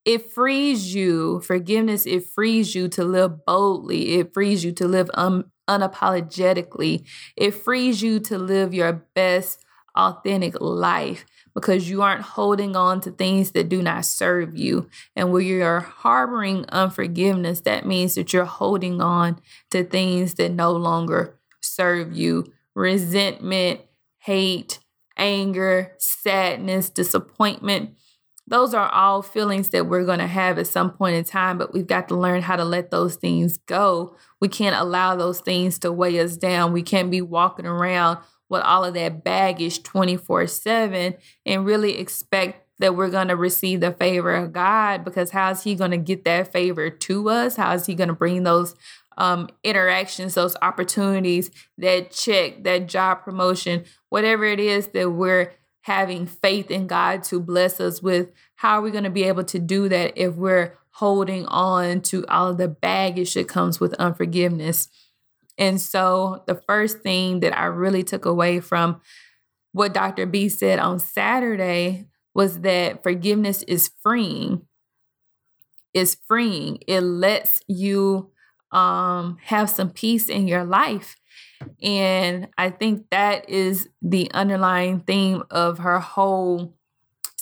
It 0.04 0.30
frees 0.32 0.94
you, 0.94 1.40
forgiveness, 1.40 2.06
it 2.06 2.26
frees 2.26 2.74
you 2.74 2.88
to 2.90 3.04
live 3.04 3.44
boldly. 3.44 4.14
It 4.14 4.32
frees 4.32 4.64
you 4.64 4.72
to 4.72 4.86
live 4.86 5.10
un- 5.14 5.50
unapologetically. 5.68 7.06
It 7.36 7.50
frees 7.50 8.00
you 8.00 8.20
to 8.20 8.38
live 8.38 8.72
your 8.72 9.04
best, 9.14 9.64
authentic 9.94 10.60
life 10.60 11.26
because 11.54 11.88
you 11.88 12.02
aren't 12.02 12.22
holding 12.22 12.76
on 12.76 13.00
to 13.02 13.10
things 13.10 13.52
that 13.52 13.68
do 13.68 13.82
not 13.82 14.04
serve 14.04 14.56
you. 14.56 14.88
And 15.16 15.32
when 15.32 15.46
you're 15.46 15.80
harboring 15.80 16.64
unforgiveness, 16.68 17.60
that 17.62 17.86
means 17.86 18.14
that 18.14 18.32
you're 18.32 18.44
holding 18.44 19.00
on 19.00 19.40
to 19.70 19.84
things 19.84 20.34
that 20.34 20.52
no 20.52 20.72
longer 20.72 21.38
serve 21.60 22.16
you. 22.16 22.52
Resentment, 22.74 23.80
hate, 24.18 24.78
anger, 25.16 25.92
sadness, 25.98 26.90
disappointment. 26.90 27.90
Those 28.46 28.72
are 28.72 28.88
all 28.88 29.20
feelings 29.20 29.68
that 29.70 29.86
we're 29.86 30.06
going 30.06 30.20
to 30.20 30.26
have 30.26 30.58
at 30.58 30.66
some 30.66 30.90
point 30.90 31.16
in 31.16 31.24
time, 31.24 31.58
but 31.58 31.74
we've 31.74 31.86
got 31.86 32.08
to 32.08 32.16
learn 32.16 32.40
how 32.40 32.56
to 32.56 32.64
let 32.64 32.90
those 32.90 33.16
things 33.16 33.58
go. 33.58 34.16
We 34.40 34.48
can't 34.48 34.74
allow 34.74 35.16
those 35.16 35.40
things 35.40 35.78
to 35.80 35.92
weigh 35.92 36.18
us 36.18 36.36
down. 36.36 36.72
We 36.72 36.82
can't 36.82 37.10
be 37.10 37.20
walking 37.20 37.66
around 37.66 38.18
with 38.48 38.62
all 38.62 38.84
of 38.84 38.94
that 38.94 39.22
baggage 39.24 39.82
24 39.82 40.46
7 40.46 41.14
and 41.46 41.66
really 41.66 41.98
expect 41.98 42.64
that 42.78 42.94
we're 42.94 43.10
going 43.10 43.28
to 43.28 43.36
receive 43.36 43.80
the 43.80 43.92
favor 43.92 44.34
of 44.34 44.52
God 44.52 45.04
because 45.04 45.30
how 45.30 45.50
is 45.50 45.62
He 45.62 45.74
going 45.74 45.90
to 45.90 45.96
get 45.96 46.24
that 46.24 46.52
favor 46.52 46.90
to 46.90 47.28
us? 47.28 47.56
How 47.56 47.72
is 47.74 47.86
He 47.86 47.94
going 47.94 48.08
to 48.08 48.14
bring 48.14 48.44
those 48.44 48.74
um, 49.16 49.48
interactions, 49.64 50.34
those 50.34 50.56
opportunities, 50.62 51.50
that 51.76 52.12
check, 52.12 52.62
that 52.64 52.86
job 52.86 53.22
promotion, 53.24 53.84
whatever 54.08 54.44
it 54.44 54.60
is 54.60 54.88
that 54.88 55.10
we're 55.10 55.52
having 55.82 56.26
faith 56.26 56.70
in 56.70 56.86
God 56.86 57.24
to 57.24 57.40
bless 57.40 57.80
us 57.80 58.00
with? 58.00 58.30
How 58.56 58.78
are 58.78 58.82
we 58.82 58.90
going 58.90 59.04
to 59.04 59.10
be 59.10 59.24
able 59.24 59.44
to 59.44 59.58
do 59.58 59.88
that 59.88 60.12
if 60.16 60.34
we're 60.34 60.78
holding 60.92 61.46
on 61.46 62.00
to 62.00 62.26
all 62.26 62.48
of 62.48 62.58
the 62.58 62.68
baggage 62.68 63.34
that 63.34 63.48
comes 63.48 63.80
with 63.80 63.94
unforgiveness? 63.94 64.88
And 65.58 65.80
so 65.80 66.44
the 66.46 66.54
first 66.54 67.00
thing 67.00 67.40
that 67.40 67.58
I 67.58 67.64
really 67.64 68.04
took 68.04 68.24
away 68.24 68.60
from 68.60 69.00
what 69.72 69.92
Dr. 69.92 70.26
B 70.26 70.48
said 70.48 70.78
on 70.78 70.98
Saturday 70.98 72.06
was 72.34 72.60
that 72.60 73.02
forgiveness 73.02 73.62
is 73.64 73.90
freeing. 74.02 74.62
It's 75.92 76.16
freeing. 76.26 76.78
It 76.86 77.00
lets 77.00 77.60
you 77.66 78.30
um, 78.70 79.38
have 79.42 79.68
some 79.68 79.90
peace 79.90 80.28
in 80.28 80.46
your 80.46 80.64
life. 80.64 81.16
And 81.82 82.48
I 82.56 82.70
think 82.70 83.06
that 83.10 83.48
is 83.48 83.88
the 84.00 84.30
underlying 84.32 85.00
theme 85.00 85.42
of 85.50 85.78
her 85.78 85.98
whole 85.98 86.77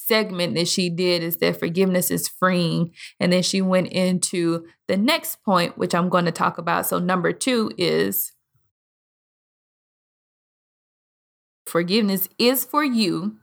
segment 0.07 0.55
that 0.55 0.69
she 0.69 0.89
did 0.89 1.23
is 1.23 1.39
that 1.39 1.59
forgiveness 1.59 2.11
is 2.11 2.29
freeing. 2.29 2.93
And 3.19 3.33
then 3.33 3.43
she 3.43 3.61
went 3.61 3.89
into 3.89 4.67
the 4.87 4.97
next 4.97 5.43
point, 5.43 5.77
which 5.77 5.95
I'm 5.95 6.09
going 6.09 6.25
to 6.27 6.33
talk 6.33 6.59
about. 6.59 6.87
So, 6.87 6.99
number 6.99 7.33
two 7.33 7.73
is 7.77 8.33
forgiveness 11.67 12.29
is 12.39 12.65
for 12.65 12.85
you. 12.85 13.37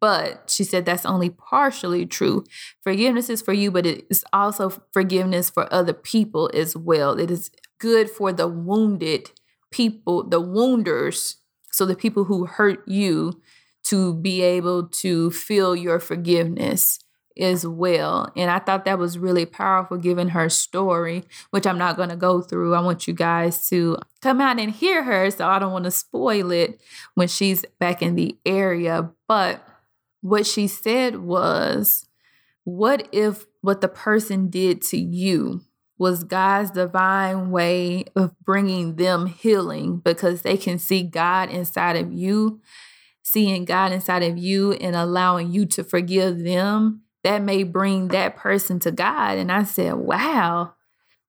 But 0.00 0.48
she 0.48 0.64
said 0.64 0.86
that's 0.86 1.04
only 1.04 1.28
partially 1.28 2.06
true. 2.06 2.44
Forgiveness 2.82 3.28
is 3.28 3.42
for 3.42 3.52
you, 3.52 3.70
but 3.70 3.84
it 3.84 4.06
is 4.08 4.24
also 4.32 4.72
forgiveness 4.94 5.50
for 5.50 5.70
other 5.72 5.92
people 5.92 6.50
as 6.54 6.74
well. 6.74 7.18
It 7.18 7.30
is 7.30 7.50
good 7.78 8.08
for 8.08 8.32
the 8.32 8.48
wounded 8.48 9.30
people, 9.70 10.26
the 10.26 10.40
wounders, 10.40 11.36
so 11.70 11.84
the 11.84 11.96
people 11.96 12.24
who 12.24 12.46
hurt 12.46 12.86
you 12.88 13.42
to 13.84 14.14
be 14.14 14.42
able 14.42 14.88
to 14.88 15.30
feel 15.30 15.76
your 15.76 16.00
forgiveness 16.00 16.98
as 17.38 17.66
well. 17.66 18.30
And 18.36 18.50
I 18.50 18.58
thought 18.58 18.84
that 18.84 18.98
was 18.98 19.18
really 19.18 19.46
powerful 19.46 19.96
given 19.96 20.28
her 20.28 20.48
story, 20.48 21.24
which 21.50 21.66
I'm 21.66 21.78
not 21.78 21.96
going 21.96 22.08
to 22.10 22.16
go 22.16 22.40
through. 22.40 22.74
I 22.74 22.80
want 22.80 23.08
you 23.08 23.14
guys 23.14 23.68
to 23.68 23.98
come 24.22 24.40
out 24.40 24.60
and 24.60 24.70
hear 24.70 25.02
her. 25.02 25.30
So 25.30 25.46
I 25.46 25.58
don't 25.58 25.72
want 25.72 25.84
to 25.84 25.90
spoil 25.90 26.50
it 26.50 26.80
when 27.14 27.28
she's 27.28 27.64
back 27.78 28.02
in 28.02 28.14
the 28.14 28.36
area. 28.46 29.10
But 29.26 29.66
what 30.20 30.46
she 30.46 30.66
said 30.66 31.20
was, 31.20 32.06
what 32.62 33.08
if 33.12 33.46
what 33.60 33.80
the 33.80 33.88
person 33.88 34.48
did 34.48 34.80
to 34.82 34.96
you 34.96 35.62
was 35.98 36.24
God's 36.24 36.70
divine 36.70 37.50
way 37.50 38.04
of 38.16 38.38
bringing 38.40 38.96
them 38.96 39.26
healing 39.26 39.98
because 39.98 40.42
they 40.42 40.56
can 40.56 40.78
see 40.78 41.02
God 41.02 41.50
inside 41.50 41.96
of 41.96 42.12
you 42.12 42.60
seeing 43.34 43.64
God 43.64 43.90
inside 43.90 44.22
of 44.22 44.38
you 44.38 44.72
and 44.74 44.94
allowing 44.94 45.50
you 45.50 45.66
to 45.66 45.82
forgive 45.82 46.44
them, 46.44 47.02
that 47.24 47.42
may 47.42 47.64
bring 47.64 48.08
that 48.08 48.36
person 48.36 48.78
to 48.78 48.92
God. 48.92 49.38
And 49.38 49.50
I 49.50 49.64
said, 49.64 49.94
wow, 49.94 50.74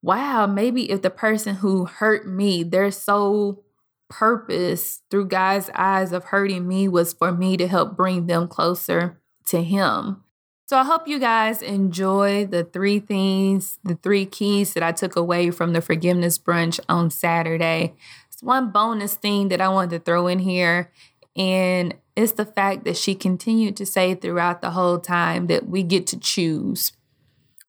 wow, 0.03 0.45
maybe 0.45 0.91
if 0.91 1.01
the 1.01 1.09
person 1.09 1.55
who 1.55 1.85
hurt 1.85 2.27
me, 2.27 2.61
their 2.61 2.91
sole 2.91 3.63
purpose 4.07 5.01
through 5.09 5.29
God's 5.29 5.71
eyes 5.73 6.11
of 6.11 6.25
hurting 6.25 6.67
me 6.67 6.87
was 6.87 7.11
for 7.11 7.31
me 7.31 7.57
to 7.57 7.67
help 7.67 7.97
bring 7.97 8.27
them 8.27 8.47
closer 8.47 9.19
to 9.47 9.63
Him. 9.63 10.21
So 10.67 10.77
I 10.77 10.83
hope 10.83 11.07
you 11.07 11.19
guys 11.19 11.61
enjoy 11.61 12.45
the 12.45 12.63
three 12.63 12.99
things, 12.99 13.79
the 13.83 13.95
three 13.95 14.25
keys 14.25 14.73
that 14.73 14.83
I 14.83 14.91
took 14.91 15.15
away 15.15 15.49
from 15.49 15.73
the 15.73 15.81
forgiveness 15.81 16.37
brunch 16.37 16.79
on 16.87 17.09
Saturday. 17.09 17.95
It's 18.31 18.43
one 18.43 18.71
bonus 18.71 19.15
thing 19.15 19.47
that 19.47 19.61
I 19.61 19.69
wanted 19.69 19.91
to 19.91 19.99
throw 19.99 20.27
in 20.27 20.39
here 20.39 20.91
and 21.35 21.95
it's 22.15 22.33
the 22.33 22.45
fact 22.45 22.85
that 22.85 22.95
she 22.97 23.13
continued 23.13 23.75
to 23.77 23.85
say 23.85 24.15
throughout 24.15 24.61
the 24.61 24.71
whole 24.71 24.99
time 24.99 25.47
that 25.47 25.67
we 25.67 25.83
get 25.83 26.07
to 26.07 26.19
choose. 26.19 26.93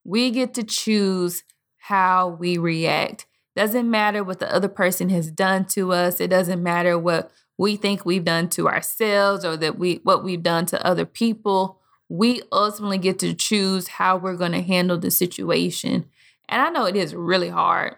We 0.05 0.31
get 0.31 0.55
to 0.55 0.63
choose 0.63 1.43
how 1.79 2.29
we 2.29 2.59
react. 2.59 3.27
Doesn't 3.57 3.91
matter 3.91 4.23
what 4.23 4.39
the 4.39 4.53
other 4.55 4.69
person 4.69 5.09
has 5.11 5.31
done 5.31 5.65
to 5.67 5.93
us. 5.93 6.21
It 6.21 6.29
doesn't 6.29 6.63
matter 6.63 6.99
what 6.99 7.33
we 7.59 7.77
think 7.77 8.05
we've 8.05 8.25
done 8.25 8.49
to 8.51 8.69
ourselves 8.69 9.45
or 9.45 9.57
that 9.57 9.79
we 9.79 10.01
what 10.05 10.23
we've 10.23 10.43
done 10.43 10.67
to 10.67 10.87
other 10.87 11.07
people. 11.07 11.81
We 12.09 12.43
ultimately 12.53 12.99
get 12.99 13.19
to 13.21 13.35
choose 13.35 13.89
how 13.89 14.17
we're 14.17 14.37
going 14.37 14.53
to 14.53 14.63
handle 14.63 14.99
the 14.99 15.11
situation. 15.11 16.07
And 16.49 16.63
I 16.63 16.69
know 16.69 16.85
it 16.85 16.95
is 16.95 17.15
really 17.15 17.49
hard 17.49 17.97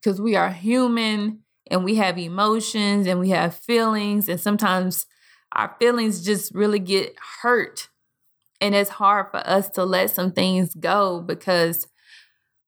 because 0.00 0.20
we 0.20 0.36
are 0.36 0.50
human 0.50 1.40
and 1.70 1.84
we 1.84 1.96
have 1.96 2.18
emotions 2.18 3.06
and 3.06 3.20
we 3.20 3.30
have 3.30 3.54
feelings 3.54 4.28
and 4.28 4.40
sometimes 4.40 5.06
our 5.52 5.74
feelings 5.78 6.24
just 6.24 6.54
really 6.54 6.78
get 6.78 7.14
hurt 7.42 7.88
and 8.60 8.74
it's 8.74 8.90
hard 8.90 9.26
for 9.30 9.46
us 9.46 9.68
to 9.70 9.84
let 9.84 10.10
some 10.10 10.32
things 10.32 10.74
go 10.74 11.20
because 11.20 11.86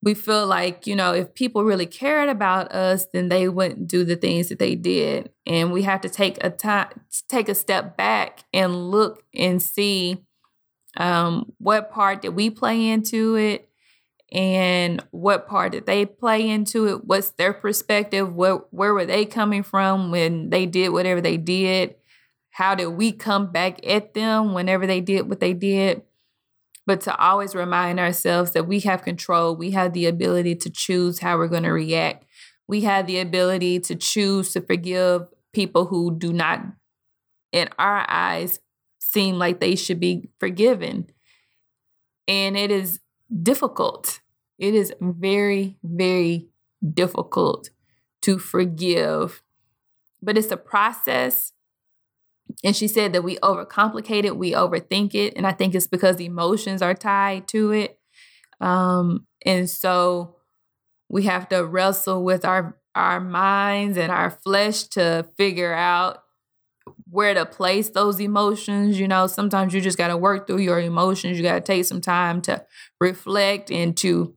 we 0.02 0.14
feel 0.14 0.46
like 0.46 0.86
you 0.86 0.94
know 0.94 1.12
if 1.12 1.34
people 1.34 1.64
really 1.64 1.86
cared 1.86 2.28
about 2.28 2.70
us 2.72 3.06
then 3.12 3.28
they 3.28 3.48
wouldn't 3.48 3.88
do 3.88 4.04
the 4.04 4.16
things 4.16 4.48
that 4.48 4.58
they 4.58 4.74
did. 4.74 5.30
And 5.46 5.72
we 5.72 5.82
have 5.82 6.00
to 6.02 6.08
take 6.08 6.42
a 6.44 6.50
time 6.50 6.88
take 7.28 7.48
a 7.48 7.54
step 7.54 7.96
back 7.96 8.44
and 8.52 8.90
look 8.90 9.24
and 9.34 9.60
see 9.60 10.18
um, 10.96 11.52
what 11.58 11.90
part 11.90 12.22
did 12.22 12.30
we 12.30 12.50
play 12.50 12.88
into 12.88 13.36
it 13.36 13.65
and 14.32 15.04
what 15.12 15.46
part 15.46 15.72
did 15.72 15.86
they 15.86 16.04
play 16.04 16.48
into 16.48 16.86
it 16.86 17.04
what's 17.04 17.30
their 17.32 17.52
perspective 17.52 18.34
where, 18.34 18.56
where 18.70 18.92
were 18.92 19.06
they 19.06 19.24
coming 19.24 19.62
from 19.62 20.10
when 20.10 20.50
they 20.50 20.66
did 20.66 20.88
whatever 20.88 21.20
they 21.20 21.36
did 21.36 21.94
how 22.50 22.74
did 22.74 22.88
we 22.88 23.12
come 23.12 23.52
back 23.52 23.78
at 23.86 24.14
them 24.14 24.52
whenever 24.52 24.86
they 24.86 25.00
did 25.00 25.28
what 25.28 25.40
they 25.40 25.52
did 25.52 26.02
but 26.86 27.00
to 27.02 27.16
always 27.18 27.54
remind 27.54 27.98
ourselves 27.98 28.52
that 28.52 28.66
we 28.66 28.80
have 28.80 29.02
control. 29.02 29.56
We 29.56 29.72
have 29.72 29.92
the 29.92 30.06
ability 30.06 30.54
to 30.56 30.70
choose 30.70 31.18
how 31.18 31.36
we're 31.36 31.48
going 31.48 31.64
to 31.64 31.72
react. 31.72 32.24
We 32.68 32.82
have 32.82 33.06
the 33.06 33.18
ability 33.18 33.80
to 33.80 33.96
choose 33.96 34.52
to 34.52 34.60
forgive 34.60 35.26
people 35.52 35.86
who 35.86 36.16
do 36.16 36.32
not, 36.32 36.64
in 37.52 37.68
our 37.78 38.06
eyes, 38.08 38.60
seem 39.00 39.36
like 39.36 39.60
they 39.60 39.74
should 39.74 39.98
be 39.98 40.30
forgiven. 40.38 41.08
And 42.28 42.56
it 42.56 42.70
is 42.70 43.00
difficult. 43.42 44.20
It 44.58 44.74
is 44.74 44.92
very, 45.00 45.76
very 45.82 46.48
difficult 46.94 47.70
to 48.22 48.38
forgive, 48.38 49.42
but 50.22 50.38
it's 50.38 50.50
a 50.50 50.56
process. 50.56 51.52
And 52.64 52.74
she 52.74 52.88
said 52.88 53.12
that 53.12 53.22
we 53.22 53.36
overcomplicate 53.38 54.24
it, 54.24 54.36
we 54.36 54.52
overthink 54.52 55.14
it. 55.14 55.34
And 55.36 55.46
I 55.46 55.52
think 55.52 55.74
it's 55.74 55.86
because 55.86 56.20
emotions 56.20 56.80
are 56.82 56.94
tied 56.94 57.48
to 57.48 57.72
it. 57.72 57.98
Um, 58.60 59.26
and 59.44 59.68
so 59.68 60.36
we 61.08 61.24
have 61.24 61.48
to 61.50 61.64
wrestle 61.64 62.24
with 62.24 62.44
our 62.44 62.78
our 62.94 63.20
minds 63.20 63.98
and 63.98 64.10
our 64.10 64.30
flesh 64.30 64.84
to 64.84 65.26
figure 65.36 65.74
out 65.74 66.22
where 67.16 67.32
to 67.32 67.46
place 67.46 67.88
those 67.88 68.20
emotions. 68.20 69.00
You 69.00 69.08
know, 69.08 69.26
sometimes 69.26 69.72
you 69.72 69.80
just 69.80 69.96
got 69.96 70.08
to 70.08 70.18
work 70.18 70.46
through 70.46 70.58
your 70.58 70.78
emotions. 70.78 71.38
You 71.38 71.42
got 71.42 71.54
to 71.54 71.60
take 71.62 71.86
some 71.86 72.02
time 72.02 72.42
to 72.42 72.62
reflect 73.00 73.70
and 73.70 73.96
to 73.96 74.34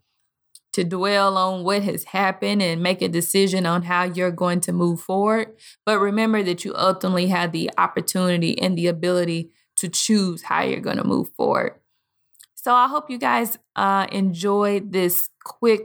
to 0.71 0.85
dwell 0.85 1.35
on 1.35 1.65
what 1.65 1.83
has 1.83 2.05
happened 2.05 2.61
and 2.61 2.81
make 2.81 3.01
a 3.01 3.09
decision 3.09 3.65
on 3.65 3.81
how 3.81 4.03
you're 4.03 4.31
going 4.31 4.61
to 4.61 4.71
move 4.71 5.01
forward. 5.01 5.57
But 5.85 5.99
remember 5.99 6.41
that 6.43 6.63
you 6.63 6.73
ultimately 6.73 7.27
have 7.27 7.51
the 7.51 7.69
opportunity 7.77 8.57
and 8.57 8.77
the 8.77 8.87
ability 8.87 9.49
to 9.77 9.89
choose 9.89 10.43
how 10.43 10.61
you're 10.61 10.79
going 10.79 10.97
to 10.97 11.03
move 11.03 11.31
forward. 11.35 11.73
So 12.55 12.73
I 12.73 12.87
hope 12.87 13.09
you 13.09 13.17
guys 13.17 13.57
uh, 13.75 14.07
enjoyed 14.11 14.93
this 14.93 15.27
quick 15.43 15.81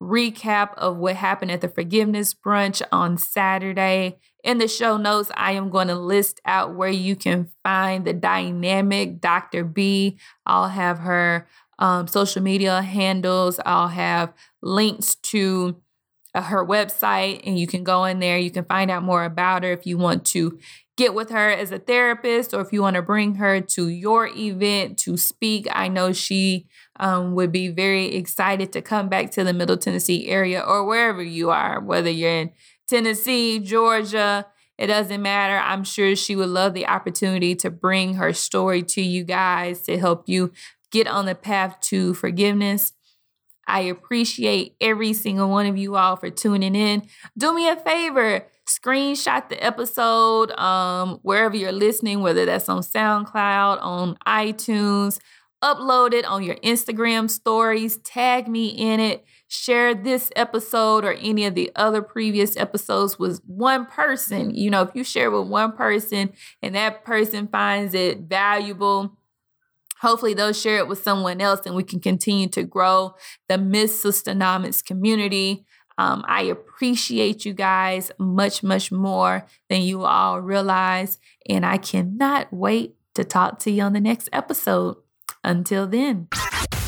recap 0.00 0.74
of 0.74 0.96
what 0.96 1.16
happened 1.16 1.50
at 1.50 1.60
the 1.60 1.68
forgiveness 1.68 2.34
brunch 2.34 2.82
on 2.90 3.18
Saturday. 3.18 4.18
In 4.42 4.58
the 4.58 4.68
show 4.68 4.96
notes, 4.96 5.30
I 5.36 5.52
am 5.52 5.68
going 5.68 5.88
to 5.88 5.94
list 5.94 6.40
out 6.46 6.74
where 6.74 6.90
you 6.90 7.14
can 7.14 7.48
find 7.62 8.04
the 8.06 8.14
dynamic 8.14 9.20
Dr. 9.20 9.64
B. 9.64 10.18
I'll 10.46 10.68
have 10.68 11.00
her 11.00 11.46
um, 11.78 12.06
social 12.06 12.42
media 12.42 12.82
handles, 12.82 13.58
I'll 13.64 13.88
have 13.88 14.34
links 14.62 15.14
to 15.14 15.80
uh, 16.34 16.42
her 16.42 16.64
website, 16.64 17.40
and 17.44 17.58
you 17.58 17.66
can 17.66 17.82
go 17.82 18.04
in 18.04 18.20
there. 18.20 18.38
You 18.38 18.50
can 18.50 18.64
find 18.64 18.90
out 18.90 19.02
more 19.02 19.24
about 19.24 19.64
her 19.64 19.72
if 19.72 19.86
you 19.86 19.98
want 19.98 20.24
to 20.26 20.58
get 20.96 21.14
with 21.14 21.30
her 21.30 21.50
as 21.50 21.72
a 21.72 21.78
therapist 21.78 22.52
or 22.52 22.60
if 22.60 22.72
you 22.72 22.82
want 22.82 22.96
to 22.96 23.02
bring 23.02 23.36
her 23.36 23.60
to 23.62 23.88
your 23.88 24.28
event 24.28 24.98
to 24.98 25.16
speak. 25.16 25.66
I 25.72 25.88
know 25.88 26.12
she 26.12 26.66
um, 27.00 27.34
would 27.34 27.50
be 27.50 27.68
very 27.68 28.14
excited 28.14 28.72
to 28.74 28.82
come 28.82 29.08
back 29.08 29.30
to 29.32 29.42
the 29.42 29.54
Middle 29.54 29.78
Tennessee 29.78 30.28
area 30.28 30.60
or 30.60 30.84
wherever 30.84 31.22
you 31.22 31.50
are, 31.50 31.80
whether 31.80 32.10
you're 32.10 32.30
in 32.30 32.50
Tennessee, 32.88 33.58
Georgia, 33.58 34.46
it 34.76 34.88
doesn't 34.88 35.22
matter. 35.22 35.56
I'm 35.56 35.82
sure 35.82 36.14
she 36.14 36.36
would 36.36 36.50
love 36.50 36.74
the 36.74 36.86
opportunity 36.86 37.54
to 37.56 37.70
bring 37.70 38.14
her 38.14 38.32
story 38.32 38.82
to 38.84 39.02
you 39.02 39.24
guys 39.24 39.82
to 39.82 39.98
help 39.98 40.28
you 40.28 40.52
get 40.90 41.06
on 41.06 41.26
the 41.26 41.34
path 41.34 41.80
to 41.82 42.14
forgiveness. 42.14 42.92
I 43.66 43.80
appreciate 43.80 44.76
every 44.80 45.12
single 45.12 45.48
one 45.48 45.66
of 45.66 45.78
you 45.78 45.96
all 45.96 46.16
for 46.16 46.28
tuning 46.28 46.74
in. 46.74 47.04
Do 47.38 47.54
me 47.54 47.68
a 47.68 47.76
favor, 47.76 48.46
screenshot 48.68 49.48
the 49.48 49.62
episode 49.62 50.50
um, 50.52 51.20
wherever 51.22 51.56
you're 51.56 51.72
listening, 51.72 52.20
whether 52.20 52.44
that's 52.44 52.68
on 52.68 52.82
SoundCloud, 52.82 53.80
on 53.80 54.16
iTunes, 54.26 55.18
upload 55.62 56.12
it 56.12 56.24
on 56.24 56.42
your 56.42 56.56
Instagram 56.56 57.28
stories, 57.28 57.98
tag 57.98 58.48
me 58.48 58.68
in 58.68 59.00
it, 59.00 59.24
share 59.48 59.94
this 59.94 60.30
episode 60.36 61.04
or 61.04 61.12
any 61.14 61.44
of 61.44 61.54
the 61.54 61.70
other 61.76 62.02
previous 62.02 62.56
episodes 62.56 63.18
with 63.18 63.40
one 63.46 63.86
person. 63.86 64.54
You 64.54 64.70
know, 64.70 64.82
if 64.82 64.90
you 64.94 65.04
share 65.04 65.30
with 65.30 65.48
one 65.48 65.72
person 65.72 66.32
and 66.62 66.74
that 66.74 67.04
person 67.04 67.48
finds 67.48 67.94
it 67.94 68.20
valuable, 68.20 69.16
hopefully 70.00 70.34
they'll 70.34 70.52
share 70.52 70.78
it 70.78 70.88
with 70.88 71.02
someone 71.02 71.40
else 71.40 71.60
and 71.66 71.74
we 71.74 71.82
can 71.82 72.00
continue 72.00 72.48
to 72.48 72.62
grow 72.62 73.14
the 73.48 73.58
Miss 73.58 74.02
Sistanomics 74.02 74.84
community. 74.84 75.66
Um, 75.98 76.24
I 76.26 76.44
appreciate 76.44 77.44
you 77.44 77.52
guys 77.52 78.10
much, 78.18 78.62
much 78.62 78.90
more 78.90 79.46
than 79.68 79.82
you 79.82 80.04
all 80.04 80.40
realize. 80.40 81.18
And 81.46 81.66
I 81.66 81.76
cannot 81.76 82.50
wait 82.50 82.94
to 83.14 83.24
talk 83.24 83.58
to 83.60 83.70
you 83.70 83.82
on 83.82 83.92
the 83.92 84.00
next 84.00 84.30
episode. 84.32 84.96
Until 85.42 85.86
then. 85.86 86.28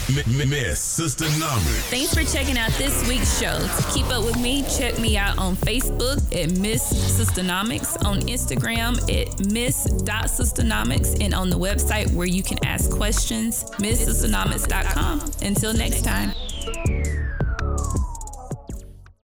Miss 0.09 0.99
Sistanomics. 0.99 1.89
Thanks 1.89 2.13
for 2.13 2.23
checking 2.25 2.59
out 2.59 2.71
this 2.73 3.09
week's 3.09 3.41
show. 3.41 3.59
To 3.59 3.93
keep 3.95 4.07
up 4.09 4.25
with 4.25 4.39
me, 4.39 4.63
check 4.77 4.99
me 4.99 5.17
out 5.17 5.39
on 5.39 5.57
Facebook 5.57 6.19
at 6.37 6.59
Miss 6.59 6.93
Sistanomics, 6.93 8.05
on 8.05 8.21
Instagram 8.23 9.01
at 9.11 9.51
Miss.Sistanomics, 9.51 11.23
and 11.25 11.35
on 11.35 11.49
the 11.49 11.59
website 11.59 12.13
where 12.13 12.27
you 12.27 12.43
can 12.43 12.59
ask 12.65 12.91
questions, 12.91 13.65
MissSistanomics.com. 13.79 15.31
Until 15.41 15.73
next 15.73 16.03
time. 16.05 17.22